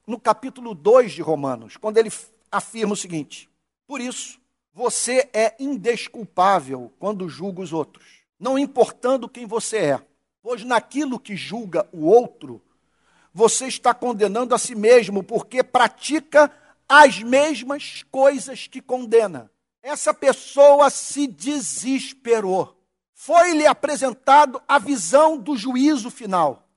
no 0.05 0.19
capítulo 0.19 0.73
2 0.73 1.11
de 1.11 1.21
Romanos, 1.21 1.77
quando 1.77 1.97
ele 1.97 2.11
afirma 2.51 2.93
o 2.93 2.97
seguinte: 2.97 3.49
Por 3.85 3.99
isso, 3.99 4.39
você 4.73 5.29
é 5.33 5.55
indesculpável 5.59 6.91
quando 6.99 7.27
julga 7.27 7.61
os 7.61 7.73
outros, 7.73 8.23
não 8.39 8.57
importando 8.57 9.29
quem 9.29 9.45
você 9.45 9.77
é, 9.77 10.01
pois 10.41 10.63
naquilo 10.63 11.19
que 11.19 11.35
julga 11.35 11.87
o 11.91 12.05
outro, 12.05 12.61
você 13.37 13.67
está 13.67 13.93
condenando 13.93 14.55
a 14.55 14.57
si 14.57 14.73
mesmo, 14.73 15.21
porque 15.21 15.61
pratica 15.61 16.51
as 16.89 17.21
mesmas 17.21 18.03
coisas 18.09 18.65
que 18.65 18.81
condena. 18.81 19.51
Essa 19.83 20.11
pessoa 20.11 20.89
se 20.89 21.27
desesperou. 21.27 22.75
Foi-lhe 23.13 23.67
apresentado 23.67 24.59
a 24.67 24.79
visão 24.79 25.37
do 25.37 25.55
juízo 25.55 26.09
final. 26.09 26.67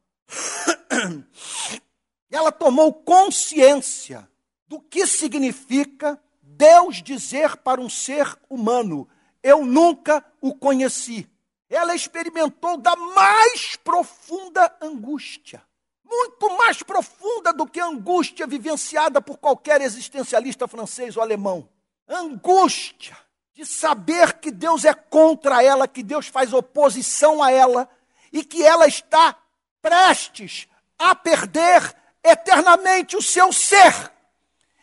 Ela 2.30 2.52
tomou 2.52 2.92
consciência 2.92 4.28
do 4.68 4.78
que 4.78 5.06
significa 5.06 6.22
Deus 6.42 7.02
dizer 7.02 7.56
para 7.56 7.80
um 7.80 7.88
ser 7.88 8.38
humano: 8.50 9.08
Eu 9.42 9.64
nunca 9.64 10.22
o 10.42 10.54
conheci. 10.54 11.26
Ela 11.70 11.94
experimentou 11.94 12.76
da 12.76 12.94
mais 12.94 13.76
profunda 13.76 14.76
angústia, 14.82 15.62
muito 16.10 16.50
mais 16.58 16.82
profunda 16.82 17.52
do 17.52 17.66
que 17.66 17.78
a 17.78 17.86
angústia 17.86 18.46
vivenciada 18.46 19.22
por 19.22 19.38
qualquer 19.38 19.80
existencialista 19.80 20.66
francês 20.66 21.16
ou 21.16 21.22
alemão. 21.22 21.68
Angústia 22.08 23.16
de 23.54 23.64
saber 23.64 24.34
que 24.34 24.50
Deus 24.50 24.84
é 24.84 24.92
contra 24.92 25.62
ela, 25.62 25.86
que 25.86 26.02
Deus 26.02 26.26
faz 26.26 26.52
oposição 26.52 27.42
a 27.42 27.52
ela 27.52 27.88
e 28.32 28.42
que 28.42 28.62
ela 28.62 28.86
está 28.86 29.36
prestes 29.80 30.66
a 30.98 31.14
perder 31.14 31.94
eternamente 32.22 33.16
o 33.16 33.22
seu 33.22 33.52
ser. 33.52 34.12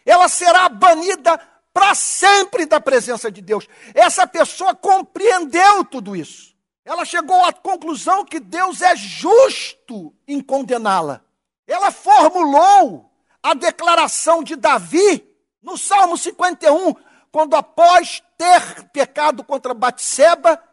Ela 0.05 0.29
será 0.29 0.69
banida 0.69 1.37
para 1.73 1.93
sempre 1.93 2.65
da 2.65 2.79
presença 2.79 3.29
de 3.29 3.41
Deus. 3.41 3.67
Essa 3.93 4.25
pessoa 4.25 4.73
compreendeu 4.73 5.83
tudo 5.83 6.15
isso. 6.15 6.56
Ela 6.87 7.03
chegou 7.03 7.43
à 7.43 7.51
conclusão 7.51 8.23
que 8.23 8.39
Deus 8.39 8.81
é 8.81 8.95
justo 8.95 10.15
em 10.25 10.39
condená-la. 10.39 11.21
Ela 11.67 11.91
formulou 11.91 13.11
a 13.43 13.53
declaração 13.53 14.41
de 14.41 14.55
Davi 14.55 15.27
no 15.61 15.77
Salmo 15.77 16.17
51, 16.17 16.95
quando 17.29 17.57
após 17.57 18.23
ter 18.37 18.89
pecado 18.93 19.43
contra 19.43 19.73
Batseba, 19.73 20.63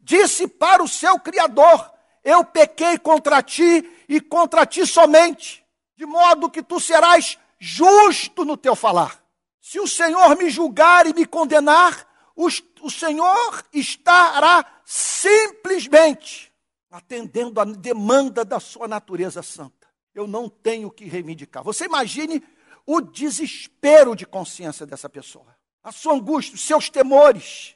disse 0.00 0.48
para 0.48 0.82
o 0.82 0.88
seu 0.88 1.20
criador: 1.20 1.92
Eu 2.24 2.42
pequei 2.46 2.96
contra 2.96 3.42
ti 3.42 3.86
e 4.08 4.22
contra 4.22 4.64
ti 4.64 4.86
somente, 4.86 5.62
de 5.94 6.06
modo 6.06 6.48
que 6.48 6.62
tu 6.62 6.80
serás 6.80 7.36
justo 7.58 8.42
no 8.46 8.56
teu 8.56 8.74
falar. 8.74 9.22
Se 9.60 9.78
o 9.78 9.86
Senhor 9.86 10.34
me 10.34 10.48
julgar 10.48 11.06
e 11.06 11.12
me 11.12 11.26
condenar, 11.26 12.08
o 12.34 12.90
Senhor 12.90 13.64
estará 13.70 14.64
simplesmente 14.92 16.52
atendendo 16.90 17.58
à 17.58 17.64
demanda 17.64 18.44
da 18.44 18.60
sua 18.60 18.86
natureza 18.86 19.42
santa. 19.42 19.88
Eu 20.14 20.26
não 20.26 20.50
tenho 20.50 20.90
que 20.90 21.06
reivindicar. 21.06 21.64
Você 21.64 21.86
imagine 21.86 22.42
o 22.84 23.00
desespero 23.00 24.14
de 24.14 24.26
consciência 24.26 24.84
dessa 24.84 25.08
pessoa, 25.08 25.56
a 25.82 25.90
sua 25.90 26.12
angústia, 26.12 26.56
os 26.56 26.60
seus 26.60 26.90
temores, 26.90 27.74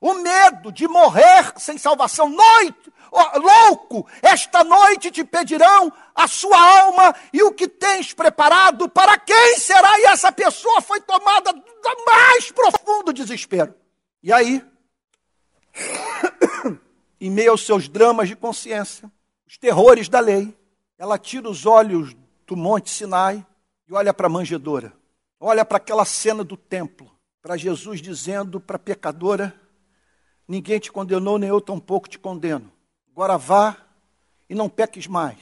o 0.00 0.14
medo 0.14 0.72
de 0.72 0.88
morrer 0.88 1.52
sem 1.58 1.78
salvação. 1.78 2.28
Noite, 2.28 2.92
oh, 3.12 3.38
louco, 3.38 4.04
esta 4.20 4.64
noite 4.64 5.12
te 5.12 5.22
pedirão 5.22 5.92
a 6.12 6.26
sua 6.26 6.58
alma 6.80 7.14
e 7.32 7.40
o 7.44 7.52
que 7.52 7.68
tens 7.68 8.12
preparado, 8.12 8.88
para 8.88 9.16
quem 9.16 9.58
será? 9.58 9.96
E 10.00 10.06
essa 10.06 10.32
pessoa 10.32 10.80
foi 10.80 11.00
tomada 11.02 11.52
do 11.52 11.62
mais 12.04 12.50
profundo 12.50 13.12
desespero. 13.12 13.76
E 14.20 14.32
aí, 14.32 14.60
em 17.24 17.30
meio 17.30 17.52
aos 17.52 17.64
seus 17.64 17.88
dramas 17.88 18.28
de 18.28 18.34
consciência, 18.34 19.08
os 19.46 19.56
terrores 19.56 20.08
da 20.08 20.18
lei, 20.18 20.52
ela 20.98 21.16
tira 21.16 21.48
os 21.48 21.64
olhos 21.64 22.16
do 22.44 22.56
Monte 22.56 22.90
Sinai 22.90 23.46
e 23.88 23.94
olha 23.94 24.12
para 24.12 24.26
a 24.26 24.30
manjedoura. 24.30 24.92
Olha 25.38 25.64
para 25.64 25.76
aquela 25.76 26.04
cena 26.04 26.42
do 26.42 26.56
templo, 26.56 27.08
para 27.40 27.56
Jesus 27.56 28.02
dizendo 28.02 28.58
para 28.58 28.74
a 28.74 28.78
pecadora: 28.78 29.54
Ninguém 30.48 30.80
te 30.80 30.90
condenou, 30.90 31.38
nem 31.38 31.48
eu 31.48 31.60
tampouco 31.60 32.08
te 32.08 32.18
condeno. 32.18 32.72
Agora 33.12 33.38
vá 33.38 33.76
e 34.50 34.54
não 34.54 34.68
peques 34.68 35.06
mais. 35.06 35.38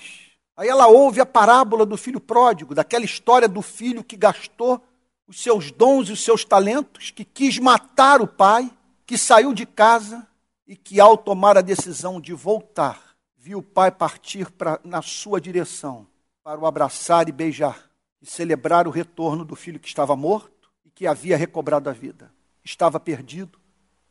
Aí 0.58 0.68
ela 0.68 0.86
ouve 0.86 1.22
a 1.22 1.26
parábola 1.26 1.86
do 1.86 1.96
filho 1.96 2.20
pródigo, 2.20 2.74
daquela 2.74 3.06
história 3.06 3.48
do 3.48 3.62
filho 3.62 4.04
que 4.04 4.18
gastou 4.18 4.84
os 5.26 5.42
seus 5.42 5.70
dons 5.70 6.10
e 6.10 6.12
os 6.12 6.22
seus 6.22 6.44
talentos, 6.44 7.10
que 7.10 7.24
quis 7.24 7.58
matar 7.58 8.20
o 8.20 8.26
pai, 8.26 8.70
que 9.06 9.16
saiu 9.16 9.54
de 9.54 9.64
casa 9.64 10.28
e 10.70 10.76
que, 10.76 11.00
ao 11.00 11.18
tomar 11.18 11.58
a 11.58 11.62
decisão 11.62 12.20
de 12.20 12.32
voltar, 12.32 13.16
viu 13.36 13.58
o 13.58 13.62
pai 13.62 13.90
partir 13.90 14.48
pra, 14.52 14.78
na 14.84 15.02
sua 15.02 15.40
direção 15.40 16.06
para 16.44 16.60
o 16.60 16.64
abraçar 16.64 17.28
e 17.28 17.32
beijar 17.32 17.90
e 18.22 18.26
celebrar 18.26 18.86
o 18.86 18.90
retorno 18.92 19.44
do 19.44 19.56
filho 19.56 19.80
que 19.80 19.88
estava 19.88 20.14
morto 20.14 20.70
e 20.84 20.90
que 20.90 21.08
havia 21.08 21.36
recobrado 21.36 21.90
a 21.90 21.92
vida. 21.92 22.32
Estava 22.62 23.00
perdido 23.00 23.58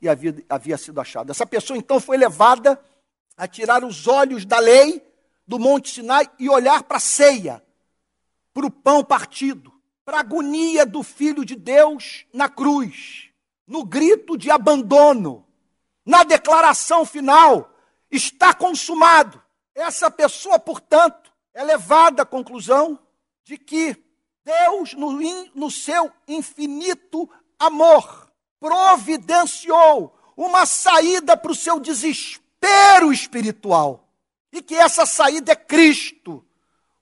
e 0.02 0.10
havia, 0.10 0.36
havia 0.50 0.78
sido 0.78 1.00
achado. 1.00 1.32
Essa 1.32 1.46
pessoa 1.46 1.78
então 1.78 1.98
foi 1.98 2.18
levada 2.18 2.78
a 3.38 3.48
tirar 3.48 3.86
os 3.86 4.06
olhos 4.06 4.44
da 4.44 4.60
lei 4.60 5.02
do 5.48 5.58
Monte 5.58 5.90
Sinai 5.90 6.30
e 6.38 6.50
olhar 6.50 6.84
para 6.84 6.98
a 6.98 7.00
ceia, 7.00 7.64
para 8.54 8.66
o 8.66 8.72
pão 8.72 9.02
partido, 9.02 9.72
para 10.04 10.18
a 10.18 10.20
agonia 10.20 10.86
do 10.86 11.04
Filho 11.04 11.46
de 11.46 11.56
Deus 11.56 12.26
na 12.34 12.50
cruz, 12.50 13.30
no 13.66 13.86
grito 13.86 14.38
de 14.38 14.52
abandono, 14.52 15.46
na 16.10 16.24
declaração 16.24 17.06
final: 17.06 17.72
está 18.10 18.52
consumado. 18.52 19.42
Essa 19.76 20.10
pessoa, 20.10 20.58
portanto, 20.58 21.32
é 21.54 21.64
levada 21.64 22.24
à 22.24 22.26
conclusão 22.26 23.00
de 23.44 23.58
que 23.58 23.96
Deus, 24.44 24.94
no, 24.94 25.12
no 25.54 25.70
seu 25.70 26.12
infinito 26.28 27.30
amor, 27.60 28.28
providenciou 28.60 30.18
uma 30.36 30.66
saída 30.66 31.38
para 31.38 31.52
o 31.52 31.56
seu 31.56 31.80
desespero 31.80 33.14
espiritual. 33.14 34.10
E 34.52 34.64
que 34.64 34.74
essa 34.74 35.06
saída 35.06 35.52
é 35.52 35.56
Cristo, 35.56 36.44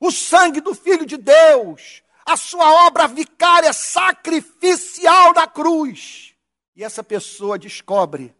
o 0.01 0.11
sangue 0.11 0.59
do 0.59 0.75
Filho 0.75 1.05
de 1.05 1.15
Deus, 1.15 2.03
a 2.25 2.35
sua 2.35 2.85
obra 2.85 3.07
vicária 3.07 3.71
sacrificial 3.71 5.33
na 5.33 5.47
cruz. 5.47 6.33
E 6.75 6.83
essa 6.83 7.01
pessoa 7.01 7.57
descobre 7.57 8.35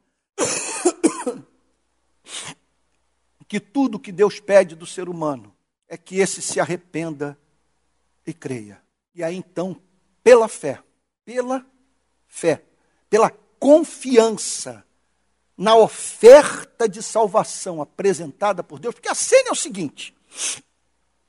que 3.48 3.60
tudo 3.60 4.00
que 4.00 4.12
Deus 4.12 4.40
pede 4.40 4.76
do 4.76 4.86
ser 4.86 5.08
humano 5.08 5.56
é 5.88 5.98
que 5.98 6.20
esse 6.20 6.42
se 6.42 6.60
arrependa 6.60 7.38
e 8.26 8.34
creia. 8.34 8.82
E 9.16 9.24
aí 9.24 9.36
então, 9.36 9.82
pela 10.24 10.48
fé, 10.48 10.84
pela 11.24 11.66
fé, 12.28 12.62
pela 13.10 13.32
confiança 13.60 14.86
na 15.58 15.76
oferta 15.76 16.88
de 16.88 17.02
salvação 17.02 17.82
apresentada 17.82 18.64
por 18.64 18.80
Deus, 18.80 18.94
porque 18.94 19.10
a 19.10 19.16
cena 19.16 19.50
é 19.50 19.52
o 19.52 19.56
seguinte: 19.56 20.14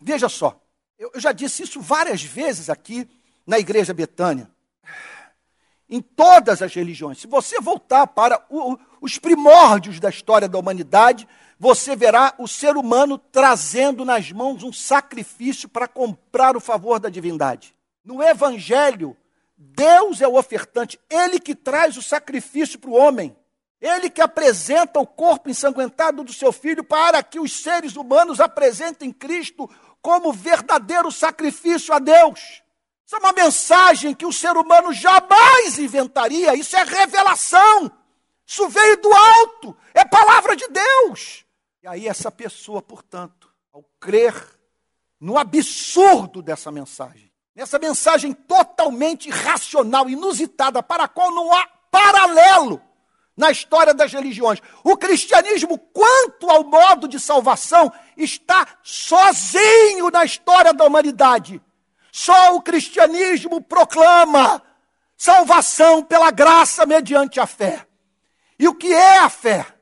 veja 0.01 0.29
só, 0.29 0.61
eu, 0.99 1.13
já 1.17 1.33
disse 1.33 1.63
isso 1.63 1.81
várias 1.81 2.23
vezes 2.23 2.69
aqui 2.69 3.09
na 3.47 3.59
Igreja 3.59 3.95
Betânia, 3.95 4.51
em 5.89 6.03
todas 6.03 6.61
as 6.61 6.75
religiões. 6.75 7.19
Se 7.19 7.27
você 7.27 7.61
voltar 7.61 8.07
para 8.09 8.45
o, 8.51 8.77
os 9.01 9.19
primórdios 9.19 9.99
da 9.99 10.11
história 10.11 10.49
da 10.49 10.59
humanidade, 10.59 11.27
você 11.59 11.97
verá 11.97 12.35
o 12.39 12.47
ser 12.47 12.77
humano 12.77 13.19
trazendo 13.19 14.05
nas 14.05 14.31
mãos 14.31 14.63
um 14.63 14.73
sacrifício 14.73 15.69
para 15.69 15.89
comprar 15.89 16.57
o 16.57 16.61
favor 16.61 17.01
da 17.01 17.09
divindade. 17.09 17.75
No 18.05 18.23
Evangelho, 18.23 19.17
Deus 19.57 20.21
é 20.21 20.29
o 20.29 20.37
ofertante, 20.37 21.01
Ele 21.11 21.41
que 21.41 21.55
traz 21.55 21.97
o 21.97 22.03
sacrifício 22.03 22.79
para 22.79 22.91
o 22.91 22.95
homem. 22.95 23.37
Ele 23.81 24.09
que 24.09 24.21
apresenta 24.21 25.01
o 25.01 25.07
corpo 25.07 25.51
ensanguentado 25.51 26.25
do 26.25 26.33
seu 26.33 26.53
filho 26.53 26.83
para 26.83 27.23
que 27.23 27.39
os 27.39 27.63
seres 27.63 27.97
humanos 27.97 28.41
apresentem 28.41 29.13
Cristo 29.13 29.69
como 30.01 30.33
verdadeiro 30.33 31.11
sacrifício 31.13 31.93
a 31.93 31.99
Deus. 31.99 32.63
Isso 33.07 33.17
é 33.17 33.19
uma 33.19 33.33
mensagem 33.33 34.15
que 34.15 34.27
o 34.27 34.33
ser 34.33 34.57
humano 34.57 34.93
jamais 34.93 35.79
inventaria. 35.79 36.55
Isso 36.55 36.77
é 36.77 36.85
revelação. 36.85 37.91
Isso 38.47 38.69
veio 38.69 39.01
do 39.01 39.13
alto. 39.13 39.77
É 39.95 40.05
palavra 40.05 40.55
de 40.55 40.67
Deus. 40.69 41.45
Aí, 41.89 42.07
essa 42.07 42.31
pessoa, 42.31 42.83
portanto, 42.83 43.51
ao 43.73 43.83
crer 43.99 44.35
no 45.19 45.39
absurdo 45.39 46.43
dessa 46.43 46.71
mensagem, 46.71 47.33
nessa 47.57 47.79
mensagem 47.79 48.35
totalmente 48.35 49.31
irracional, 49.31 50.07
inusitada, 50.07 50.83
para 50.83 51.05
a 51.05 51.09
qual 51.09 51.31
não 51.31 51.51
há 51.51 51.67
paralelo 51.91 52.79
na 53.35 53.51
história 53.51 53.95
das 53.95 54.13
religiões. 54.13 54.61
O 54.85 54.99
cristianismo, 54.99 55.79
quanto 55.79 56.51
ao 56.51 56.63
modo 56.63 57.09
de 57.09 57.19
salvação, 57.19 57.91
está 58.19 58.69
sozinho 58.83 60.11
na 60.11 60.27
história 60.27 60.75
da 60.75 60.85
humanidade. 60.85 61.59
Só 62.13 62.55
o 62.55 62.61
cristianismo 62.61 63.63
proclama 63.63 64.63
salvação 65.17 66.05
pela 66.05 66.31
graça 66.31 66.85
mediante 66.85 67.41
a 67.41 67.47
fé. 67.47 67.87
E 68.59 68.69
o 68.69 68.75
que 68.75 68.93
é 68.93 69.21
a 69.21 69.31
fé? 69.31 69.78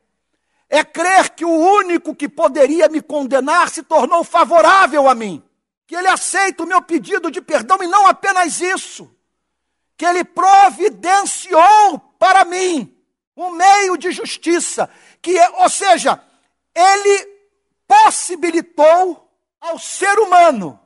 É 0.68 0.85
crer 0.85 1.31
que 1.31 1.44
o 1.44 1.50
único 1.50 2.14
que 2.14 2.29
poderia 2.29 2.88
me 2.88 3.00
condenar 3.00 3.68
se 3.68 3.83
tornou 3.83 4.24
favorável 4.24 5.09
a 5.09 5.14
mim. 5.14 5.42
Que 5.87 5.94
ele 5.94 6.09
aceita 6.09 6.64
o 6.64 6.66
meu 6.66 6.83
pedido 6.83 7.31
de 7.31 7.40
perdão 7.40 7.79
e 7.83 7.87
não 7.87 8.07
apenas 8.07 8.61
isso. 8.61 9.11
Que 9.96 10.05
ele 10.05 10.24
providenciou 10.24 11.98
para 12.18 12.44
mim 12.44 12.92
um 13.37 13.50
meio 13.50 13.96
de 13.96 14.11
justiça, 14.11 14.90
que 15.20 15.38
é, 15.38 15.50
ou 15.62 15.68
seja, 15.68 16.20
ele 16.74 17.37
possibilitou 17.87 19.31
ao 19.61 19.79
ser 19.79 20.18
humano 20.18 20.81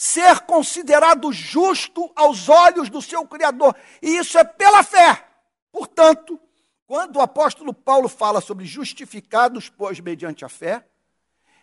ser 0.00 0.40
considerado 0.40 1.30
justo 1.30 2.10
aos 2.16 2.48
olhos 2.48 2.88
do 2.88 3.02
seu 3.02 3.26
Criador. 3.26 3.76
E 4.00 4.16
isso 4.16 4.38
é 4.38 4.44
pela 4.44 4.82
fé. 4.82 5.26
Portanto, 5.70 6.40
quando 6.90 7.18
o 7.18 7.20
apóstolo 7.20 7.72
Paulo 7.72 8.08
fala 8.08 8.40
sobre 8.40 8.64
justificados, 8.64 9.68
pois, 9.68 10.00
mediante 10.00 10.44
a 10.44 10.48
fé, 10.48 10.84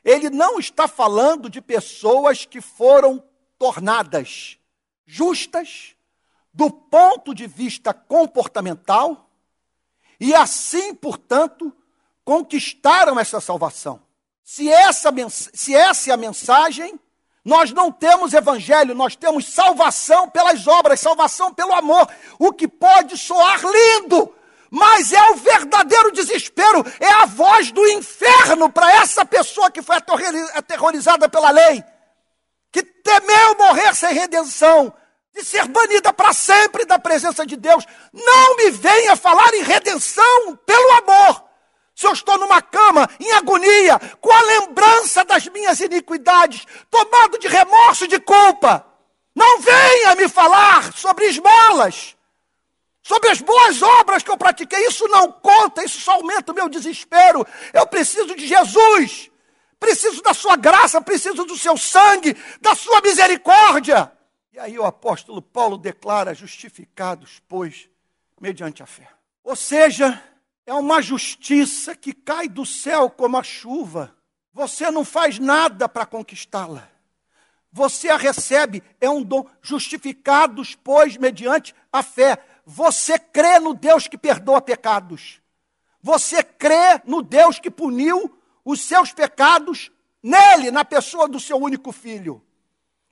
ele 0.02 0.30
não 0.30 0.58
está 0.58 0.88
falando 0.88 1.50
de 1.50 1.60
pessoas 1.60 2.46
que 2.46 2.62
foram 2.62 3.22
tornadas 3.60 4.58
justas 5.06 5.98
do 6.54 6.72
ponto 6.72 7.36
de 7.36 7.46
vista 7.46 7.94
comportamental 7.94 9.30
e 10.18 10.34
assim, 10.34 10.96
portanto, 10.96 11.76
conquistaram 12.24 13.20
essa 13.20 13.42
salvação. 13.42 14.02
Se 14.46 14.70
essa, 14.70 15.14
se 15.30 15.76
essa 15.76 16.10
é 16.10 16.14
a 16.14 16.18
mensagem, 16.18 16.98
nós 17.44 17.74
não 17.74 17.92
temos 17.92 18.34
evangelho, 18.34 18.96
nós 18.96 19.18
temos 19.18 19.46
salvação 19.46 20.30
pelas 20.30 20.66
obras, 20.68 21.02
salvação 21.02 21.54
pelo 21.54 21.74
amor. 21.74 22.08
O 22.40 22.54
que 22.54 22.66
pode 22.66 23.18
soar 23.18 23.60
lindo, 23.62 24.34
mas 24.70 25.12
é 25.12 25.32
o 25.32 25.36
verdadeiro 25.36 26.12
desespero, 26.12 26.86
é 27.00 27.10
a 27.10 27.26
voz 27.26 27.72
do 27.72 27.86
inferno 27.88 28.70
para 28.70 28.92
essa 28.94 29.26
pessoa 29.26 29.72
que 29.72 29.82
foi 29.82 29.98
aterrorizada 30.54 31.30
pela 31.30 31.50
lei, 31.50 31.84
que 32.72 32.84
temeu 32.84 33.56
morrer 33.58 33.96
sem 33.96 34.14
redenção, 34.14 34.94
de 35.34 35.44
ser 35.44 35.68
banida 35.68 36.12
para 36.12 36.34
sempre 36.34 36.86
da 36.86 36.98
presença 36.98 37.46
de 37.46 37.56
Deus. 37.56 37.86
Não 38.12 38.56
me 38.56 38.72
venha 38.72 39.16
falar 39.16 39.54
em 39.54 39.62
redenção 39.62 40.56
pelo 40.66 40.92
amor. 40.94 41.44
Se 41.96 42.06
eu 42.06 42.12
estou 42.12 42.38
numa 42.38 42.62
cama, 42.62 43.10
em 43.20 43.32
agonia, 43.34 44.00
com 44.20 44.32
a 44.32 44.42
lembrança 44.42 45.24
das 45.24 45.48
minhas 45.48 45.80
iniquidades, 45.80 46.66
tomado 46.90 47.40
de 47.40 47.48
remorso 47.48 48.06
e 48.06 48.08
de 48.08 48.20
culpa, 48.20 48.86
não 49.36 49.60
venha 49.60 50.16
me 50.16 50.28
falar 50.28 50.92
sobre 50.94 51.26
esmolas, 51.26 52.17
sobre 53.08 53.30
as 53.30 53.40
boas 53.40 53.82
obras 53.82 54.22
que 54.22 54.30
eu 54.30 54.38
pratiquei. 54.38 54.86
Isso 54.86 55.08
não 55.08 55.32
conta, 55.32 55.82
isso 55.82 56.02
só 56.02 56.16
aumenta 56.16 56.52
o 56.52 56.56
meu 56.56 56.68
desespero. 56.68 57.48
Eu 57.74 57.88
preciso 57.88 58.36
de 58.36 58.46
Jesus, 58.46 59.32
preciso 59.80 60.22
da 60.22 60.34
sua 60.34 60.58
graça, 60.58 61.00
preciso 61.00 61.46
do 61.46 61.58
seu 61.58 61.78
sangue, 61.78 62.36
da 62.60 62.76
sua 62.76 63.00
misericórdia. 63.00 64.12
E 64.52 64.60
aí 64.60 64.78
o 64.78 64.84
apóstolo 64.84 65.42
Paulo 65.42 65.78
declara: 65.78 66.34
justificados, 66.34 67.42
pois, 67.48 67.90
mediante 68.42 68.84
a 68.84 68.86
fé. 68.86 69.08
Ou 69.42 69.56
seja, 69.56 70.22
é 70.66 70.74
uma 70.74 71.02
justiça 71.02 71.96
que 71.96 72.12
cai 72.12 72.50
do 72.50 72.66
céu 72.66 73.10
como 73.10 73.38
a 73.38 73.44
chuva. 73.44 74.14
Você 74.52 74.92
não 74.92 75.06
faz 75.06 75.40
nada 75.40 75.88
para 75.88 76.06
conquistá-la. 76.06 76.90
Você 77.72 78.10
a 78.10 78.18
recebe, 78.18 78.84
é 79.00 79.10
um 79.10 79.24
dom. 79.24 79.46
Justificados, 79.62 80.76
pois, 80.76 81.16
mediante 81.16 81.74
a 81.94 82.04
fé. 82.04 82.38
Você 82.70 83.18
crê 83.18 83.60
no 83.60 83.74
Deus 83.74 84.10
que 84.10 84.18
perdoa 84.18 84.60
pecados. 84.60 85.40
Você 86.02 86.44
crê 86.44 87.02
no 87.06 87.22
Deus 87.22 87.60
que 87.60 87.72
puniu 87.72 88.38
os 88.66 88.82
seus 88.82 89.14
pecados 89.14 89.90
nele, 90.22 90.70
na 90.70 90.84
pessoa 90.84 91.30
do 91.30 91.40
seu 91.40 91.56
único 91.56 91.94
filho. 91.94 92.44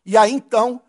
E 0.05 0.17
aí 0.17 0.33
então, 0.33 0.81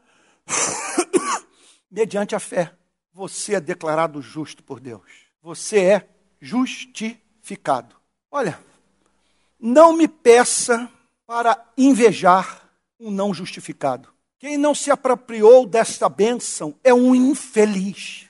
mediante 1.89 2.35
a 2.35 2.41
fé, 2.41 2.75
você 3.13 3.55
é 3.55 3.61
declarado 3.61 4.21
justo 4.21 4.65
por 4.65 4.81
Deus. 4.81 5.29
Você 5.41 5.85
é 5.85 6.09
justificado. 6.41 7.95
Olha, 8.33 8.59
não 9.61 9.93
me 9.93 10.09
peça 10.09 10.91
para 11.25 11.65
invejar 11.79 12.69
um 12.99 13.13
não 13.13 13.33
justificado. 13.33 14.13
Quem 14.41 14.59
não 14.59 14.75
se 14.75 14.91
apropriou 14.91 15.65
desta 15.65 16.09
bênção 16.09 16.75
é 16.83 16.93
um 16.93 17.15
infeliz. 17.15 18.26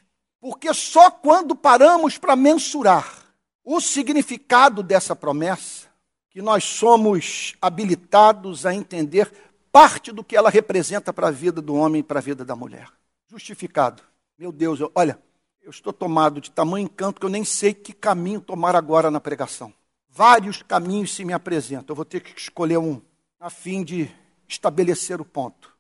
Porque 0.47 0.73
só 0.73 1.11
quando 1.11 1.57
paramos 1.57 2.19
para 2.19 2.37
mensurar 2.37 3.35
o 3.65 3.81
significado 3.81 4.81
dessa 4.81 5.17
promessa, 5.17 5.89
que 6.31 6.41
nós 6.41 6.63
somos 6.63 7.57
habilitados 7.61 8.65
a 8.65 8.73
entender 8.73 9.29
parte 9.73 10.13
do 10.13 10.23
que 10.23 10.37
ela 10.37 10.49
representa 10.49 11.13
para 11.13 11.27
a 11.27 11.33
vida 11.33 11.61
do 11.61 11.75
homem 11.75 11.99
e 11.99 12.03
para 12.05 12.21
a 12.21 12.23
vida 12.23 12.45
da 12.45 12.55
mulher. 12.55 12.87
Justificado. 13.29 14.05
Meu 14.39 14.53
Deus, 14.53 14.79
eu, 14.79 14.93
olha, 14.95 15.19
eu 15.61 15.71
estou 15.71 15.93
tomado 15.93 16.41
de 16.41 16.53
tamanho 16.53 16.85
encanto 16.85 17.19
que 17.19 17.27
eu 17.27 17.31
nem 17.31 17.45
sei 17.45 17.75
que 17.75 17.93
caminho 17.93 18.41
tomar 18.41 18.77
agora 18.77 19.11
na 19.11 19.19
pregação. 19.19 19.75
Vários 20.09 20.63
caminhos 20.63 21.13
se 21.13 21.25
me 21.25 21.33
apresentam. 21.33 21.87
Eu 21.93 21.97
vou 21.97 22.05
ter 22.05 22.21
que 22.21 22.39
escolher 22.39 22.79
um, 22.79 23.03
a 23.41 23.51
fim 23.51 23.83
de 23.83 24.09
estabelecer 24.47 25.21
o 25.21 25.25
ponto. 25.25 25.75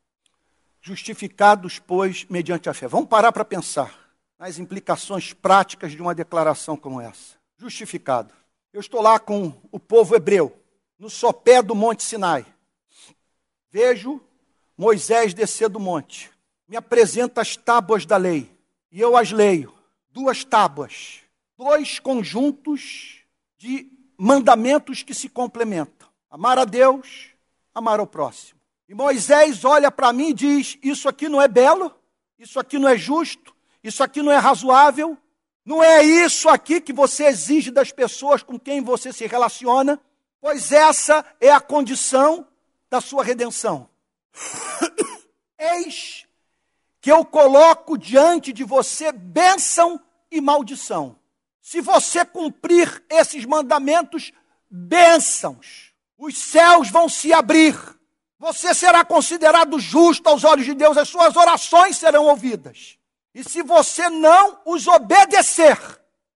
Justificados, 0.81 1.79
pois, 1.79 2.27
mediante 2.29 2.69
a 2.69 2.75
fé. 2.75 2.89
Vamos 2.89 3.09
parar 3.09 3.31
para 3.31 3.45
pensar 3.45 4.06
nas 4.39 4.59
implicações 4.59 5.33
práticas 5.33 5.93
de 5.93 6.03
uma 6.03 6.15
declaração 6.15 6.77
como 6.77 7.01
essa. 7.01 7.37
Justificado. 7.57 8.33
Eu 8.73 8.81
estou 8.81 9.01
lá 9.01 9.19
com 9.19 9.53
o 9.71 9.81
povo 9.81 10.15
hebreu, 10.15 10.55
no 10.99 11.09
sopé 11.09 11.63
do 11.63 11.75
Monte 11.75 12.03
Sinai. 12.03 12.45
Vejo 13.71 14.21
Moisés 14.77 15.33
descer 15.33 15.69
do 15.69 15.81
monte. 15.81 16.31
Me 16.69 16.77
apresenta 16.77 17.41
as 17.41 17.57
tábuas 17.57 18.05
da 18.05 18.17
lei. 18.17 18.51
E 18.93 19.01
eu 19.01 19.17
as 19.17 19.31
leio 19.33 19.77
duas 20.17 20.45
tábuas, 20.45 21.21
dois 21.59 21.99
conjuntos 21.99 23.21
de 23.59 23.87
mandamentos 24.17 25.03
que 25.03 25.13
se 25.13 25.29
complementam: 25.29 26.09
amar 26.31 26.59
a 26.59 26.65
Deus, 26.65 27.29
amar 27.75 28.01
ao 28.01 28.07
próximo. 28.07 28.59
E 28.89 28.95
Moisés 28.95 29.63
olha 29.63 29.91
para 29.91 30.15
mim 30.15 30.31
e 30.31 30.35
diz: 30.35 30.79
Isso 30.83 31.07
aqui 31.07 31.29
não 31.29 31.41
é 31.41 31.47
belo, 31.47 31.95
isso 32.39 32.59
aqui 32.59 32.79
não 32.79 32.89
é 32.89 32.97
justo, 32.97 33.55
isso 33.89 34.03
aqui 34.03 34.23
não 34.23 34.33
é 34.33 34.37
razoável, 34.37 35.17
não 35.65 35.83
é 35.83 36.03
isso 36.03 36.49
aqui 36.49 36.81
que 36.81 36.93
você 36.93 37.25
exige 37.25 37.71
das 37.71 37.91
pessoas 37.91 38.43
com 38.43 38.59
quem 38.59 38.83
você 38.83 39.13
se 39.13 39.27
relaciona, 39.27 40.01
pois 40.41 40.71
essa 40.71 41.25
é 41.41 41.51
a 41.51 41.61
condição 41.61 42.47
da 42.89 43.01
sua 43.01 43.25
redenção. 43.25 43.89
Eis 45.59 46.27
que 47.01 47.13
eu 47.13 47.25
coloco 47.25 47.97
diante 47.97 48.53
de 48.53 48.65
você 48.65 49.13
bênção 49.13 50.01
e 50.29 50.41
maldição. 50.41 51.17
Se 51.63 51.81
você 51.81 52.25
cumprir 52.25 53.05
esses 53.09 53.45
mandamentos, 53.45 54.33
bênçãos, 54.69 55.93
os 56.19 56.37
céus 56.37 56.91
vão 56.91 57.09
se 57.09 57.33
abrir. 57.33 57.77
Você 58.39 58.75
será 58.75 59.05
considerado 59.05 59.79
justo 59.79 60.29
aos 60.29 60.43
olhos 60.43 60.65
de 60.65 60.75
Deus, 60.75 60.97
as 60.97 61.09
suas 61.09 61.37
orações 61.37 61.97
serão 61.97 62.25
ouvidas. 62.25 62.99
E 63.37 63.45
se 63.45 63.63
você 63.63 64.09
não 64.09 64.63
os 64.65 64.87
obedecer, 64.87 65.77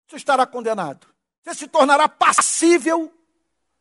você 0.07 0.17
estará 0.17 0.47
condenado. 0.47 1.07
Você 1.43 1.55
se 1.55 1.67
tornará 1.67 2.07
passível 2.07 3.11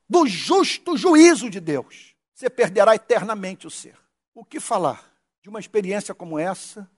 do 0.08 0.26
justo 0.26 0.96
juízo 0.96 1.50
de 1.50 1.60
Deus. 1.60 2.16
Você 2.34 2.50
perderá 2.50 2.96
eternamente 2.96 3.68
o 3.68 3.70
ser. 3.70 3.98
O 4.34 4.46
que 4.46 4.58
falar 4.58 5.04
de 5.42 5.50
uma 5.50 5.60
experiência 5.60 6.16
como 6.16 6.40
essa 6.40 6.90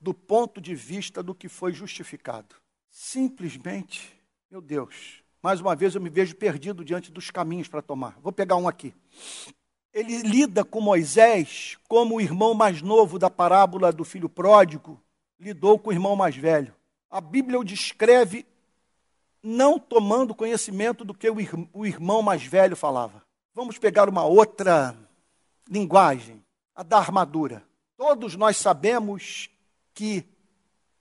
do 0.00 0.14
ponto 0.14 0.58
de 0.58 0.74
vista 0.74 1.22
do 1.22 1.34
que 1.34 1.50
foi 1.50 1.70
justificado. 1.70 2.56
Simplesmente, 2.88 4.18
meu 4.50 4.62
Deus, 4.62 5.22
mais 5.42 5.60
uma 5.60 5.76
vez 5.76 5.94
eu 5.94 6.00
me 6.00 6.08
vejo 6.08 6.34
perdido 6.34 6.82
diante 6.82 7.12
dos 7.12 7.30
caminhos 7.30 7.68
para 7.68 7.82
tomar. 7.82 8.18
Vou 8.22 8.32
pegar 8.32 8.56
um 8.56 8.66
aqui. 8.66 8.94
Ele 9.92 10.16
lida 10.22 10.64
com 10.64 10.80
Moisés 10.80 11.76
como 11.86 12.14
o 12.16 12.20
irmão 12.22 12.54
mais 12.54 12.80
novo 12.80 13.18
da 13.18 13.28
parábola 13.28 13.92
do 13.92 14.02
filho 14.02 14.30
pródigo 14.30 14.98
lidou 15.38 15.78
com 15.78 15.90
o 15.90 15.92
irmão 15.92 16.16
mais 16.16 16.36
velho. 16.36 16.74
A 17.10 17.20
Bíblia 17.20 17.58
o 17.58 17.64
descreve 17.64 18.46
não 19.42 19.78
tomando 19.78 20.34
conhecimento 20.34 21.04
do 21.04 21.14
que 21.14 21.30
o 21.30 21.86
irmão 21.86 22.22
mais 22.22 22.44
velho 22.44 22.74
falava. 22.74 23.22
Vamos 23.54 23.78
pegar 23.78 24.08
uma 24.08 24.24
outra 24.24 24.96
linguagem, 25.68 26.44
a 26.74 26.82
da 26.82 26.98
armadura. 26.98 27.62
Todos 27.96 28.36
nós 28.36 28.56
sabemos 28.56 29.48
que 29.94 30.24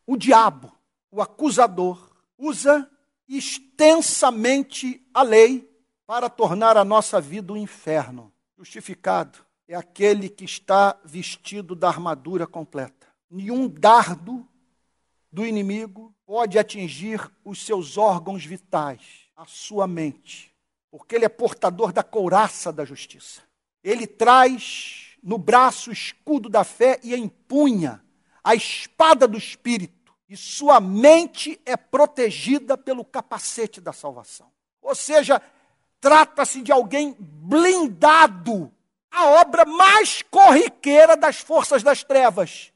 o 0.06 0.16
diabo, 0.16 0.72
o 1.12 1.22
acusador, 1.22 2.12
usa 2.38 2.90
extensamente 3.28 5.04
a 5.14 5.24
lei 5.24 5.70
para 6.06 6.30
tornar 6.30 6.78
a 6.78 6.86
nossa 6.86 7.20
vida 7.20 7.52
um 7.52 7.58
inferno. 7.58 8.32
Justificado 8.58 9.40
é 9.68 9.76
aquele 9.76 10.30
que 10.30 10.46
está 10.46 10.98
vestido 11.04 11.76
da 11.76 11.88
armadura 11.88 12.46
completa. 12.46 13.05
Nenhum 13.30 13.68
dardo 13.68 14.48
do 15.32 15.46
inimigo 15.46 16.14
pode 16.26 16.58
atingir 16.58 17.20
os 17.44 17.66
seus 17.66 17.98
órgãos 17.98 18.46
vitais, 18.46 19.30
a 19.36 19.46
sua 19.46 19.88
mente, 19.88 20.54
porque 20.90 21.16
ele 21.16 21.26
é 21.26 21.30
portador 21.30 21.92
da 21.92 22.04
couraça 22.04 22.72
da 22.72 22.86
justiça. 22.86 23.42
Ele 23.84 24.08
traz 24.08 25.18
no 25.22 25.38
braço 25.38 25.90
o 25.90 25.94
escudo 25.94 26.48
da 26.48 26.64
fé 26.64 27.00
e 27.04 27.16
empunha 27.16 28.02
a 28.44 28.54
espada 28.54 29.28
do 29.28 29.38
Espírito, 29.38 30.14
e 30.30 30.38
sua 30.38 30.80
mente 30.80 31.60
é 31.66 31.76
protegida 31.76 32.78
pelo 32.78 33.04
capacete 33.04 33.82
da 33.82 33.92
salvação. 33.92 34.52
Ou 34.82 34.94
seja, 34.94 35.42
trata-se 36.00 36.62
de 36.62 36.72
alguém 36.72 37.16
blindado, 37.20 38.72
a 39.10 39.26
obra 39.42 39.66
mais 39.66 40.22
corriqueira 40.22 41.18
das 41.18 41.38
forças 41.38 41.82
das 41.82 42.04
trevas, 42.04 42.72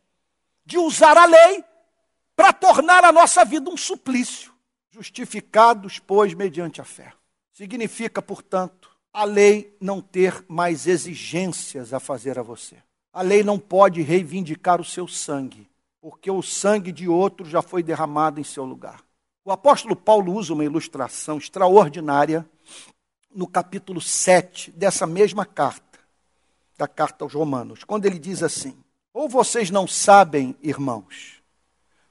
de 0.70 0.78
usar 0.78 1.18
a 1.18 1.26
lei 1.26 1.64
para 2.36 2.54
tornar 2.54 3.04
a 3.04 3.12
nossa 3.12 3.44
vida 3.44 3.72
um 3.72 3.76
suplício. 3.76 4.54
Justificados, 4.92 5.98
pois, 5.98 6.36
mediante 6.36 6.80
a 6.80 6.84
fé. 6.84 7.12
Significa, 7.52 8.22
portanto, 8.22 8.96
a 9.12 9.24
lei 9.24 9.76
não 9.82 10.00
ter 10.00 10.46
mais 10.48 10.86
exigências 10.86 11.92
a 11.92 12.00
fazer 12.00 12.38
a 12.38 12.44
você. 12.44 12.78
A 13.12 13.24
lei 13.24 13.44
não 13.44 13.58
pode 13.58 14.04
reivindicar 14.04 14.80
o 14.80 14.86
seu 14.86 15.08
sangue, 15.08 15.68
porque 16.00 16.30
o 16.30 16.44
sangue 16.44 16.92
de 16.92 17.10
outro 17.10 17.50
já 17.50 17.64
foi 17.64 17.82
derramado 17.82 18.40
em 18.40 18.44
seu 18.44 18.64
lugar. 18.64 19.02
O 19.44 19.52
apóstolo 19.52 19.96
Paulo 19.96 20.36
usa 20.36 20.54
uma 20.54 20.64
ilustração 20.64 21.40
extraordinária 21.40 22.48
no 23.34 23.48
capítulo 23.48 24.00
7 24.00 24.70
dessa 24.70 25.08
mesma 25.08 25.48
carta, 25.48 26.00
da 26.78 26.88
carta 26.88 27.26
aos 27.26 27.34
Romanos, 27.34 27.84
quando 27.84 28.06
ele 28.06 28.20
diz 28.20 28.44
assim: 28.44 28.78
Ou 29.14 29.28
vocês 29.28 29.72
não 29.72 29.88
sabem, 29.88 30.56
irmãos, 30.62 31.42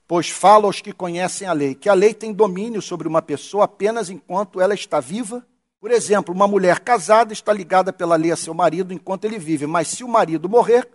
pois 0.06 0.28
fala 0.28 0.66
aos 0.66 0.80
que 0.80 0.92
conhecem 0.92 1.46
a 1.46 1.52
lei, 1.52 1.74
que 1.74 1.88
a 1.88 1.94
lei 1.94 2.12
tem 2.12 2.32
domínio 2.32 2.82
sobre 2.82 3.06
uma 3.06 3.22
pessoa 3.22 3.64
apenas 3.64 4.10
enquanto 4.10 4.60
ela 4.60 4.74
está 4.74 4.98
viva. 4.98 5.46
Por 5.80 5.92
exemplo, 5.92 6.34
uma 6.34 6.48
mulher 6.48 6.80
casada 6.80 7.32
está 7.32 7.52
ligada 7.52 7.92
pela 7.92 8.16
lei 8.16 8.32
a 8.32 8.36
seu 8.36 8.52
marido 8.52 8.92
enquanto 8.92 9.26
ele 9.26 9.38
vive, 9.38 9.64
mas 9.64 9.86
se 9.88 10.02
o 10.02 10.08
marido 10.08 10.48
morrer, 10.48 10.88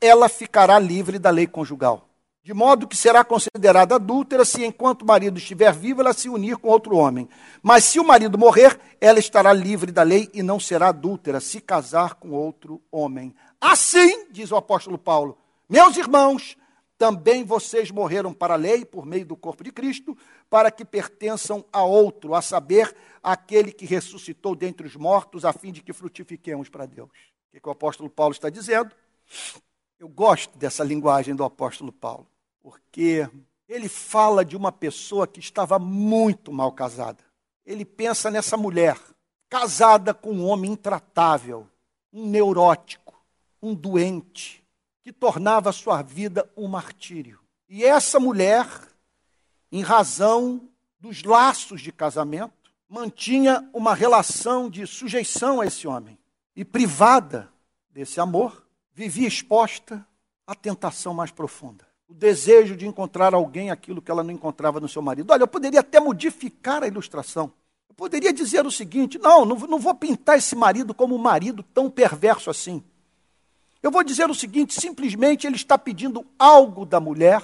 ela 0.00 0.28
ficará 0.28 0.80
livre 0.80 1.16
da 1.16 1.30
lei 1.30 1.46
conjugal. 1.46 2.08
De 2.42 2.54
modo 2.54 2.88
que 2.88 2.96
será 2.96 3.22
considerada 3.22 3.94
adúltera 3.94 4.44
se, 4.44 4.64
enquanto 4.64 5.02
o 5.02 5.06
marido 5.06 5.38
estiver 5.38 5.72
vivo, 5.72 6.00
ela 6.00 6.14
se 6.14 6.28
unir 6.28 6.56
com 6.56 6.68
outro 6.68 6.96
homem. 6.96 7.28
Mas 7.62 7.84
se 7.84 8.00
o 8.00 8.04
marido 8.04 8.38
morrer, 8.38 8.80
ela 8.98 9.18
estará 9.18 9.52
livre 9.52 9.92
da 9.92 10.02
lei 10.02 10.28
e 10.32 10.42
não 10.42 10.58
será 10.58 10.88
adúltera 10.88 11.38
se 11.38 11.60
casar 11.60 12.14
com 12.14 12.30
outro 12.30 12.80
homem. 12.90 13.34
Assim, 13.60 14.26
diz 14.30 14.50
o 14.50 14.56
apóstolo 14.56 14.96
Paulo, 14.96 15.36
meus 15.68 15.96
irmãos, 15.96 16.56
também 16.96 17.44
vocês 17.44 17.90
morreram 17.90 18.32
para 18.32 18.54
a 18.54 18.56
lei 18.56 18.84
por 18.84 19.06
meio 19.06 19.24
do 19.24 19.36
corpo 19.36 19.64
de 19.64 19.70
Cristo, 19.70 20.16
para 20.48 20.70
que 20.70 20.84
pertençam 20.84 21.64
a 21.72 21.82
outro, 21.82 22.34
a 22.34 22.42
saber, 22.42 22.94
aquele 23.22 23.72
que 23.72 23.86
ressuscitou 23.86 24.54
dentre 24.54 24.86
os 24.86 24.96
mortos, 24.96 25.44
a 25.44 25.52
fim 25.52 25.72
de 25.72 25.82
que 25.82 25.92
frutifiquemos 25.92 26.68
para 26.68 26.86
Deus. 26.86 27.08
O 27.08 27.52
que, 27.52 27.60
que 27.60 27.68
o 27.68 27.72
apóstolo 27.72 28.10
Paulo 28.10 28.32
está 28.32 28.50
dizendo? 28.50 28.94
Eu 29.98 30.08
gosto 30.08 30.56
dessa 30.58 30.84
linguagem 30.84 31.34
do 31.34 31.44
apóstolo 31.44 31.92
Paulo, 31.92 32.26
porque 32.62 33.28
ele 33.68 33.88
fala 33.88 34.44
de 34.44 34.56
uma 34.56 34.72
pessoa 34.72 35.26
que 35.26 35.40
estava 35.40 35.78
muito 35.78 36.52
mal 36.52 36.72
casada. 36.72 37.24
Ele 37.64 37.84
pensa 37.84 38.30
nessa 38.30 38.56
mulher, 38.56 38.98
casada 39.48 40.12
com 40.12 40.32
um 40.32 40.46
homem 40.46 40.72
intratável, 40.72 41.66
um 42.12 42.26
neurótico, 42.26 43.09
um 43.62 43.74
doente, 43.74 44.64
que 45.02 45.12
tornava 45.12 45.72
sua 45.72 46.02
vida 46.02 46.50
um 46.56 46.66
martírio. 46.66 47.40
E 47.68 47.84
essa 47.84 48.18
mulher, 48.18 48.66
em 49.70 49.82
razão 49.82 50.68
dos 50.98 51.22
laços 51.22 51.80
de 51.80 51.92
casamento, 51.92 52.72
mantinha 52.88 53.68
uma 53.72 53.94
relação 53.94 54.68
de 54.68 54.86
sujeição 54.86 55.60
a 55.60 55.66
esse 55.66 55.86
homem. 55.86 56.18
E 56.56 56.64
privada 56.64 57.48
desse 57.90 58.20
amor, 58.20 58.66
vivia 58.92 59.28
exposta 59.28 60.04
à 60.46 60.54
tentação 60.54 61.14
mais 61.14 61.30
profunda. 61.30 61.86
O 62.08 62.14
desejo 62.14 62.76
de 62.76 62.86
encontrar 62.86 63.32
alguém 63.32 63.70
aquilo 63.70 64.02
que 64.02 64.10
ela 64.10 64.24
não 64.24 64.32
encontrava 64.32 64.80
no 64.80 64.88
seu 64.88 65.00
marido. 65.00 65.32
Olha, 65.32 65.44
eu 65.44 65.48
poderia 65.48 65.78
até 65.78 66.00
modificar 66.00 66.82
a 66.82 66.88
ilustração. 66.88 67.52
Eu 67.88 67.94
poderia 67.94 68.32
dizer 68.32 68.66
o 68.66 68.70
seguinte: 68.70 69.16
não, 69.16 69.44
não 69.44 69.78
vou 69.78 69.94
pintar 69.94 70.36
esse 70.36 70.56
marido 70.56 70.92
como 70.92 71.14
um 71.14 71.18
marido 71.18 71.62
tão 71.62 71.88
perverso 71.88 72.50
assim. 72.50 72.82
Eu 73.82 73.90
vou 73.90 74.04
dizer 74.04 74.28
o 74.30 74.34
seguinte: 74.34 74.78
simplesmente 74.80 75.46
ele 75.46 75.56
está 75.56 75.78
pedindo 75.78 76.26
algo 76.38 76.84
da 76.84 77.00
mulher 77.00 77.42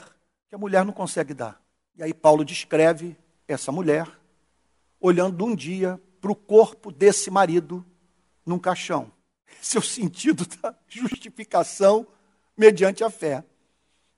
que 0.48 0.54
a 0.54 0.58
mulher 0.58 0.84
não 0.84 0.92
consegue 0.92 1.34
dar. 1.34 1.60
E 1.96 2.02
aí 2.02 2.12
Paulo 2.12 2.44
descreve 2.44 3.16
essa 3.48 3.72
mulher 3.72 4.06
olhando 5.00 5.44
um 5.44 5.54
dia 5.54 6.00
para 6.20 6.32
o 6.32 6.36
corpo 6.36 6.90
desse 6.90 7.30
marido 7.30 7.84
num 8.44 8.58
caixão 8.58 9.12
seu 9.60 9.82
sentido 9.82 10.46
da 10.46 10.74
justificação 10.88 12.06
mediante 12.56 13.04
a 13.04 13.10
fé. 13.10 13.44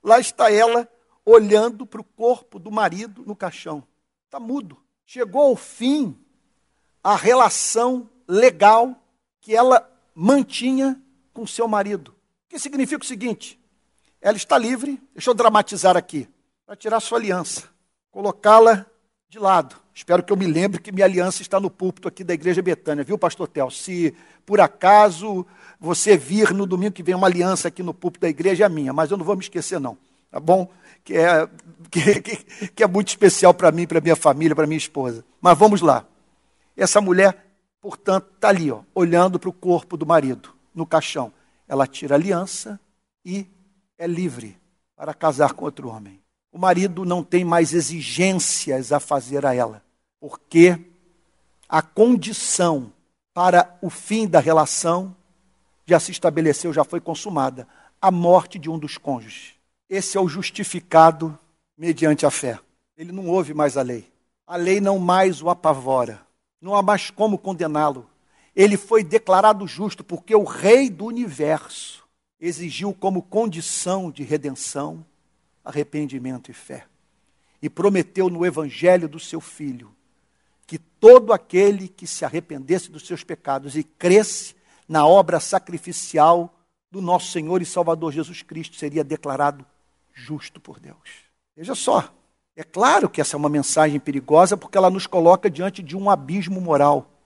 Lá 0.02 0.18
está 0.18 0.52
ela 0.52 0.88
olhando 1.24 1.84
para 1.84 2.00
o 2.00 2.04
corpo 2.04 2.58
do 2.58 2.70
marido 2.70 3.24
no 3.26 3.36
caixão. 3.36 3.86
Está 4.24 4.40
mudo. 4.40 4.78
Chegou 5.04 5.42
ao 5.42 5.56
fim 5.56 6.16
a 7.02 7.16
relação 7.16 8.08
legal 8.26 8.94
que 9.40 9.54
ela 9.54 9.90
mantinha 10.14 11.00
com 11.38 11.46
seu 11.46 11.68
marido. 11.68 12.08
O 12.08 12.48
que 12.48 12.58
significa 12.58 13.00
o 13.00 13.06
seguinte: 13.06 13.60
ela 14.20 14.36
está 14.36 14.58
livre, 14.58 15.00
deixa 15.14 15.30
eu 15.30 15.34
dramatizar 15.34 15.96
aqui, 15.96 16.28
para 16.66 16.74
tirar 16.74 16.98
sua 16.98 17.18
aliança, 17.18 17.68
colocá-la 18.10 18.84
de 19.28 19.38
lado. 19.38 19.76
Espero 19.94 20.22
que 20.24 20.32
eu 20.32 20.36
me 20.36 20.46
lembre 20.46 20.80
que 20.80 20.90
minha 20.90 21.06
aliança 21.06 21.40
está 21.42 21.60
no 21.60 21.70
púlpito 21.70 22.08
aqui 22.08 22.24
da 22.24 22.34
Igreja 22.34 22.60
Betânia, 22.60 23.04
viu, 23.04 23.16
pastor 23.16 23.46
Tel? 23.46 23.70
Se 23.70 24.12
por 24.44 24.60
acaso 24.60 25.46
você 25.78 26.16
vir 26.16 26.52
no 26.52 26.66
domingo 26.66 26.92
que 26.92 27.04
vem 27.04 27.14
uma 27.14 27.28
aliança 27.28 27.68
aqui 27.68 27.84
no 27.84 27.94
púlpito 27.94 28.22
da 28.22 28.28
igreja, 28.28 28.64
é 28.64 28.68
minha, 28.68 28.92
mas 28.92 29.10
eu 29.10 29.16
não 29.16 29.24
vou 29.24 29.36
me 29.36 29.42
esquecer, 29.42 29.78
não. 29.78 29.96
Tá 30.30 30.40
bom? 30.40 30.68
Que 31.04 31.16
é, 31.18 31.48
que, 31.88 32.20
que, 32.20 32.68
que 32.68 32.82
é 32.82 32.86
muito 32.86 33.08
especial 33.08 33.54
para 33.54 33.70
mim, 33.70 33.86
para 33.86 34.00
minha 34.00 34.16
família, 34.16 34.56
para 34.56 34.66
minha 34.66 34.78
esposa. 34.78 35.24
Mas 35.40 35.56
vamos 35.56 35.82
lá. 35.82 36.04
Essa 36.76 37.00
mulher, 37.00 37.46
portanto, 37.80 38.26
está 38.34 38.48
ali, 38.48 38.72
ó, 38.72 38.80
olhando 38.92 39.38
para 39.38 39.48
o 39.48 39.52
corpo 39.52 39.96
do 39.96 40.06
marido, 40.06 40.57
no 40.74 40.86
caixão. 40.86 41.32
Ela 41.66 41.86
tira 41.86 42.14
a 42.14 42.18
aliança 42.18 42.80
e 43.24 43.46
é 43.96 44.06
livre 44.06 44.58
para 44.96 45.14
casar 45.14 45.52
com 45.52 45.64
outro 45.64 45.88
homem. 45.88 46.20
O 46.50 46.58
marido 46.58 47.04
não 47.04 47.22
tem 47.22 47.44
mais 47.44 47.72
exigências 47.72 48.92
a 48.92 48.98
fazer 48.98 49.44
a 49.44 49.54
ela 49.54 49.82
porque 50.20 50.78
a 51.68 51.82
condição 51.82 52.92
para 53.32 53.78
o 53.80 53.90
fim 53.90 54.26
da 54.26 54.40
relação 54.40 55.14
já 55.86 56.00
se 56.00 56.10
estabeleceu, 56.10 56.72
já 56.72 56.84
foi 56.84 57.00
consumada 57.00 57.66
a 58.00 58.10
morte 58.10 58.58
de 58.58 58.68
um 58.68 58.78
dos 58.78 58.98
cônjuges. 58.98 59.54
Esse 59.88 60.18
é 60.18 60.20
o 60.20 60.28
justificado 60.28 61.38
mediante 61.76 62.26
a 62.26 62.30
fé. 62.30 62.58
Ele 62.96 63.12
não 63.12 63.28
ouve 63.28 63.54
mais 63.54 63.76
a 63.76 63.82
lei. 63.82 64.10
A 64.46 64.56
lei 64.56 64.80
não 64.80 64.98
mais 64.98 65.40
o 65.40 65.48
apavora. 65.48 66.20
Não 66.60 66.74
há 66.74 66.82
mais 66.82 67.10
como 67.10 67.38
condená-lo. 67.38 68.08
Ele 68.58 68.76
foi 68.76 69.04
declarado 69.04 69.68
justo 69.68 70.02
porque 70.02 70.34
o 70.34 70.42
Rei 70.42 70.90
do 70.90 71.04
universo 71.04 72.04
exigiu 72.40 72.92
como 72.92 73.22
condição 73.22 74.10
de 74.10 74.24
redenção 74.24 75.06
arrependimento 75.64 76.50
e 76.50 76.54
fé. 76.54 76.86
E 77.62 77.70
prometeu 77.70 78.28
no 78.28 78.44
evangelho 78.44 79.08
do 79.08 79.20
seu 79.20 79.40
filho 79.40 79.94
que 80.66 80.76
todo 80.76 81.32
aquele 81.32 81.86
que 81.86 82.04
se 82.04 82.24
arrependesse 82.24 82.90
dos 82.90 83.06
seus 83.06 83.22
pecados 83.22 83.76
e 83.76 83.84
cresce 83.84 84.56
na 84.88 85.06
obra 85.06 85.38
sacrificial 85.38 86.52
do 86.90 87.00
nosso 87.00 87.30
Senhor 87.30 87.62
e 87.62 87.64
Salvador 87.64 88.10
Jesus 88.10 88.42
Cristo 88.42 88.74
seria 88.74 89.04
declarado 89.04 89.64
justo 90.12 90.60
por 90.60 90.80
Deus. 90.80 90.96
Veja 91.56 91.76
só, 91.76 92.12
é 92.56 92.64
claro 92.64 93.08
que 93.08 93.20
essa 93.20 93.36
é 93.36 93.38
uma 93.38 93.48
mensagem 93.48 94.00
perigosa 94.00 94.56
porque 94.56 94.76
ela 94.76 94.90
nos 94.90 95.06
coloca 95.06 95.48
diante 95.48 95.80
de 95.80 95.96
um 95.96 96.10
abismo 96.10 96.60
moral. 96.60 97.17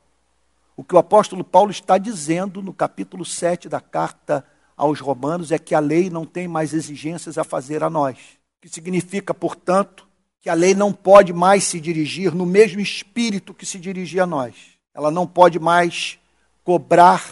O 0.76 0.82
que 0.82 0.94
o 0.94 0.98
apóstolo 0.98 1.44
Paulo 1.44 1.70
está 1.70 1.98
dizendo 1.98 2.62
no 2.62 2.72
capítulo 2.72 3.24
7 3.24 3.68
da 3.68 3.80
carta 3.80 4.44
aos 4.76 5.00
Romanos 5.00 5.52
é 5.52 5.58
que 5.58 5.74
a 5.74 5.80
lei 5.80 6.08
não 6.08 6.24
tem 6.24 6.48
mais 6.48 6.72
exigências 6.72 7.36
a 7.36 7.44
fazer 7.44 7.84
a 7.84 7.90
nós. 7.90 8.16
Que 8.60 8.68
significa, 8.68 9.34
portanto, 9.34 10.08
que 10.40 10.48
a 10.48 10.54
lei 10.54 10.74
não 10.74 10.92
pode 10.92 11.32
mais 11.32 11.64
se 11.64 11.80
dirigir 11.80 12.34
no 12.34 12.46
mesmo 12.46 12.80
espírito 12.80 13.54
que 13.54 13.66
se 13.66 13.78
dirigia 13.78 14.24
a 14.24 14.26
nós. 14.26 14.54
Ela 14.94 15.10
não 15.10 15.26
pode 15.26 15.58
mais 15.58 16.18
cobrar 16.64 17.24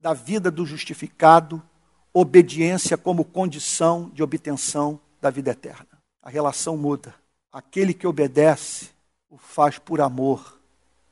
da 0.00 0.12
vida 0.12 0.50
do 0.50 0.66
justificado 0.66 1.62
obediência 2.12 2.96
como 2.96 3.24
condição 3.24 4.10
de 4.12 4.22
obtenção 4.22 5.00
da 5.20 5.30
vida 5.30 5.50
eterna. 5.50 5.88
A 6.22 6.28
relação 6.28 6.76
muda. 6.76 7.14
Aquele 7.50 7.94
que 7.94 8.06
obedece 8.06 8.90
o 9.30 9.38
faz 9.38 9.78
por 9.78 10.00
amor, 10.00 10.58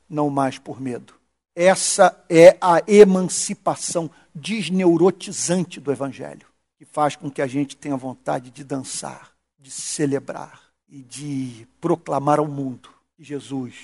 não 0.09 0.28
mais 0.28 0.59
por 0.59 0.81
medo. 0.81 1.20
Essa 1.63 2.19
é 2.27 2.57
a 2.59 2.81
emancipação 2.89 4.11
desneurotizante 4.35 5.79
do 5.79 5.93
Evangelho, 5.93 6.47
que 6.79 6.87
faz 6.87 7.17
com 7.17 7.31
que 7.31 7.43
a 7.43 7.47
gente 7.47 7.77
tenha 7.77 7.99
vontade 7.99 8.51
de 8.51 8.65
dançar, 8.65 9.33
de 9.59 9.71
celebrar 9.71 10.63
e 10.89 11.03
de 11.03 11.69
proclamar 11.79 12.39
ao 12.39 12.49
mundo 12.49 12.89
que 13.15 13.23
Jesus 13.23 13.75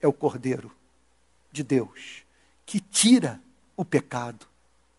é 0.00 0.08
o 0.08 0.12
Cordeiro 0.12 0.72
de 1.52 1.62
Deus 1.62 2.24
que 2.66 2.80
tira 2.80 3.40
o 3.76 3.84
pecado 3.84 4.44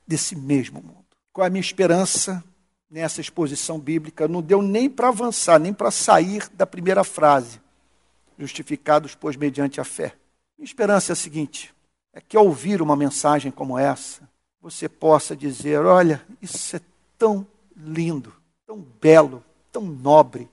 desse 0.07 0.37
mesmo 0.37 0.81
mundo. 0.81 1.05
Qual 1.33 1.43
é 1.43 1.47
a 1.49 1.51
minha 1.51 1.59
esperança 1.59 2.41
nessa 2.89 3.19
exposição 3.19 3.77
bíblica? 3.77 4.25
Não 4.25 4.41
deu 4.41 4.61
nem 4.61 4.89
para 4.89 5.09
avançar, 5.09 5.59
nem 5.59 5.73
para 5.73 5.91
sair 5.91 6.49
da 6.53 6.65
primeira 6.65 7.03
frase. 7.03 7.59
Justificados, 8.37 9.15
pois, 9.15 9.35
mediante 9.35 9.81
a 9.81 9.83
fé. 9.83 10.15
Minha 10.57 10.65
esperança 10.65 11.11
é 11.11 11.13
a 11.13 11.15
seguinte: 11.17 11.75
é 12.13 12.21
que 12.21 12.35
ao 12.35 12.45
ouvir 12.45 12.81
uma 12.81 12.95
mensagem 12.95 13.51
como 13.51 13.77
essa, 13.77 14.29
você 14.61 14.89
possa 14.89 15.35
dizer: 15.35 15.79
olha, 15.85 16.25
isso 16.41 16.75
é 16.75 16.81
tão 17.17 17.45
lindo, 17.75 18.33
tão 18.65 18.79
belo, 18.79 19.43
tão 19.71 19.83
nobre, 19.83 20.49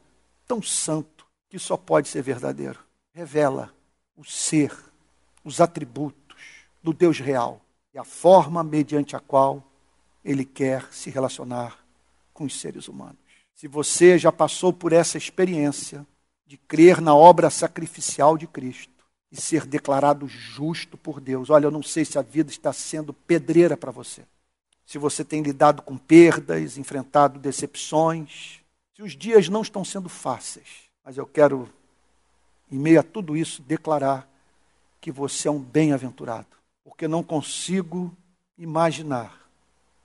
tão 0.47 0.63
santo 0.63 1.27
que 1.49 1.59
só 1.59 1.77
pode 1.77 2.09
ser 2.09 2.23
verdadeiro. 2.23 2.79
Revela 3.13 3.73
o 4.17 4.25
ser, 4.25 4.73
os 5.45 5.61
atributos 5.61 6.37
do 6.83 6.93
Deus 6.93 7.19
real 7.19 7.61
e 7.93 7.99
a 7.99 8.05
forma 8.05 8.63
mediante 8.63 9.17
a 9.17 9.21
qual 9.21 9.63
ele 10.25 10.45
quer 10.45 10.87
se 10.93 11.11
relacionar 11.11 11.79
com 12.33 12.45
os 12.45 12.61
seres 12.61 12.89
humanos. 12.89 13.17
Se 13.55 13.67
você 13.67 14.19
já 14.19 14.31
passou 14.31 14.73
por 14.73 14.93
essa 14.93 15.17
experiência 15.17 16.07
de 16.47 16.57
crer 16.57 17.01
na 17.01 17.15
obra 17.15 17.49
sacrificial 17.49 18.37
de 18.37 18.47
Cristo 18.47 18.96
e 19.31 19.41
ser 19.41 19.67
declarado 19.67 20.29
justo 20.29 20.97
por 20.97 21.21
Deus, 21.21 21.51
olha, 21.51 21.67
eu 21.67 21.71
não 21.71 21.83
sei 21.83 22.05
se 22.05 22.19
a 22.19 22.23
vida 22.23 22.51
está 22.51 22.73
sendo 22.73 23.13
pedreira 23.13 23.77
para 23.77 23.91
você. 23.91 24.23
Se 24.85 24.99
você 24.99 25.25
tem 25.25 25.43
lidado 25.43 25.83
com 25.83 25.97
perdas, 25.99 26.79
enfrentado 26.79 27.39
decepções, 27.39 28.61
Se 28.95 29.03
os 29.03 29.13
dias 29.15 29.51
não 29.51 29.61
estão 29.61 29.85
sendo 29.85 30.09
fáceis, 30.09 30.89
mas 31.05 31.19
eu 31.19 31.27
quero, 31.27 31.69
em 32.73 32.79
meio 32.79 32.99
a 32.99 33.03
tudo 33.03 33.37
isso, 33.37 33.61
declarar 33.61 34.27
que 35.03 35.13
você 35.13 35.49
é 35.49 35.51
um 35.51 35.61
bem-aventurado, 35.61 36.49
porque 36.83 37.07
não 37.07 37.23
consigo 37.23 38.17
imaginar 38.57 39.47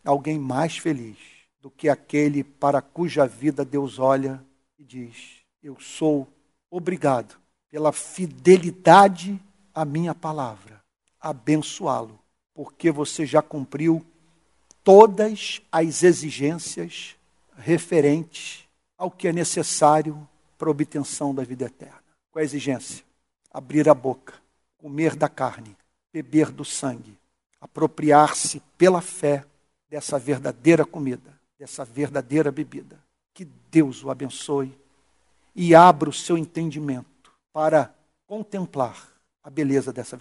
alguém 0.03 0.37
mais 0.37 0.77
feliz 0.77 1.17
do 1.61 1.71
que 1.71 1.87
aquele 1.87 2.43
para 2.43 2.81
cuja 2.81 3.25
vida 3.25 3.63
Deus 3.63 3.97
olha 3.97 4.43
e 4.77 4.83
diz: 4.83 5.41
Eu 5.63 5.79
sou 5.79 6.27
obrigado 6.69 7.40
pela 7.71 7.93
fidelidade 7.93 9.41
à 9.73 9.85
minha 9.85 10.13
palavra, 10.13 10.83
abençoá-lo, 11.19 12.19
porque 12.53 12.91
você 12.91 13.25
já 13.25 13.41
cumpriu 13.41 14.05
todas 14.83 15.61
as 15.71 16.03
exigências 16.03 17.15
referentes 17.57 18.67
ao 18.97 19.09
que 19.09 19.29
é 19.29 19.33
necessário 19.33 20.27
para 20.57 20.67
a 20.67 20.71
obtenção 20.71 21.33
da 21.33 21.43
vida 21.45 21.65
eterna. 21.65 22.03
Qual 22.29 22.41
é 22.41 22.43
a 22.43 22.45
exigência? 22.45 23.05
Abrir 23.49 23.87
a 23.87 23.93
boca, 23.93 24.33
comer 24.77 25.15
da 25.15 25.29
carne, 25.29 25.75
beber 26.11 26.51
do 26.51 26.65
sangue, 26.65 27.17
apropriar-se 27.61 28.61
pela 28.77 29.01
fé 29.01 29.45
dessa 29.89 30.19
verdadeira 30.19 30.85
comida, 30.85 31.39
dessa 31.57 31.85
verdadeira 31.85 32.51
bebida. 32.51 32.99
Que 33.33 33.45
Deus 33.69 34.03
o 34.03 34.09
abençoe 34.09 34.77
e 35.55 35.73
abra 35.73 36.09
o 36.09 36.13
seu 36.13 36.37
entendimento 36.37 37.10
para 37.53 37.93
contemplar 38.25 38.95
a 39.43 39.49
beleza 39.49 39.91
dessa 39.93 40.15
verdade. 40.17 40.19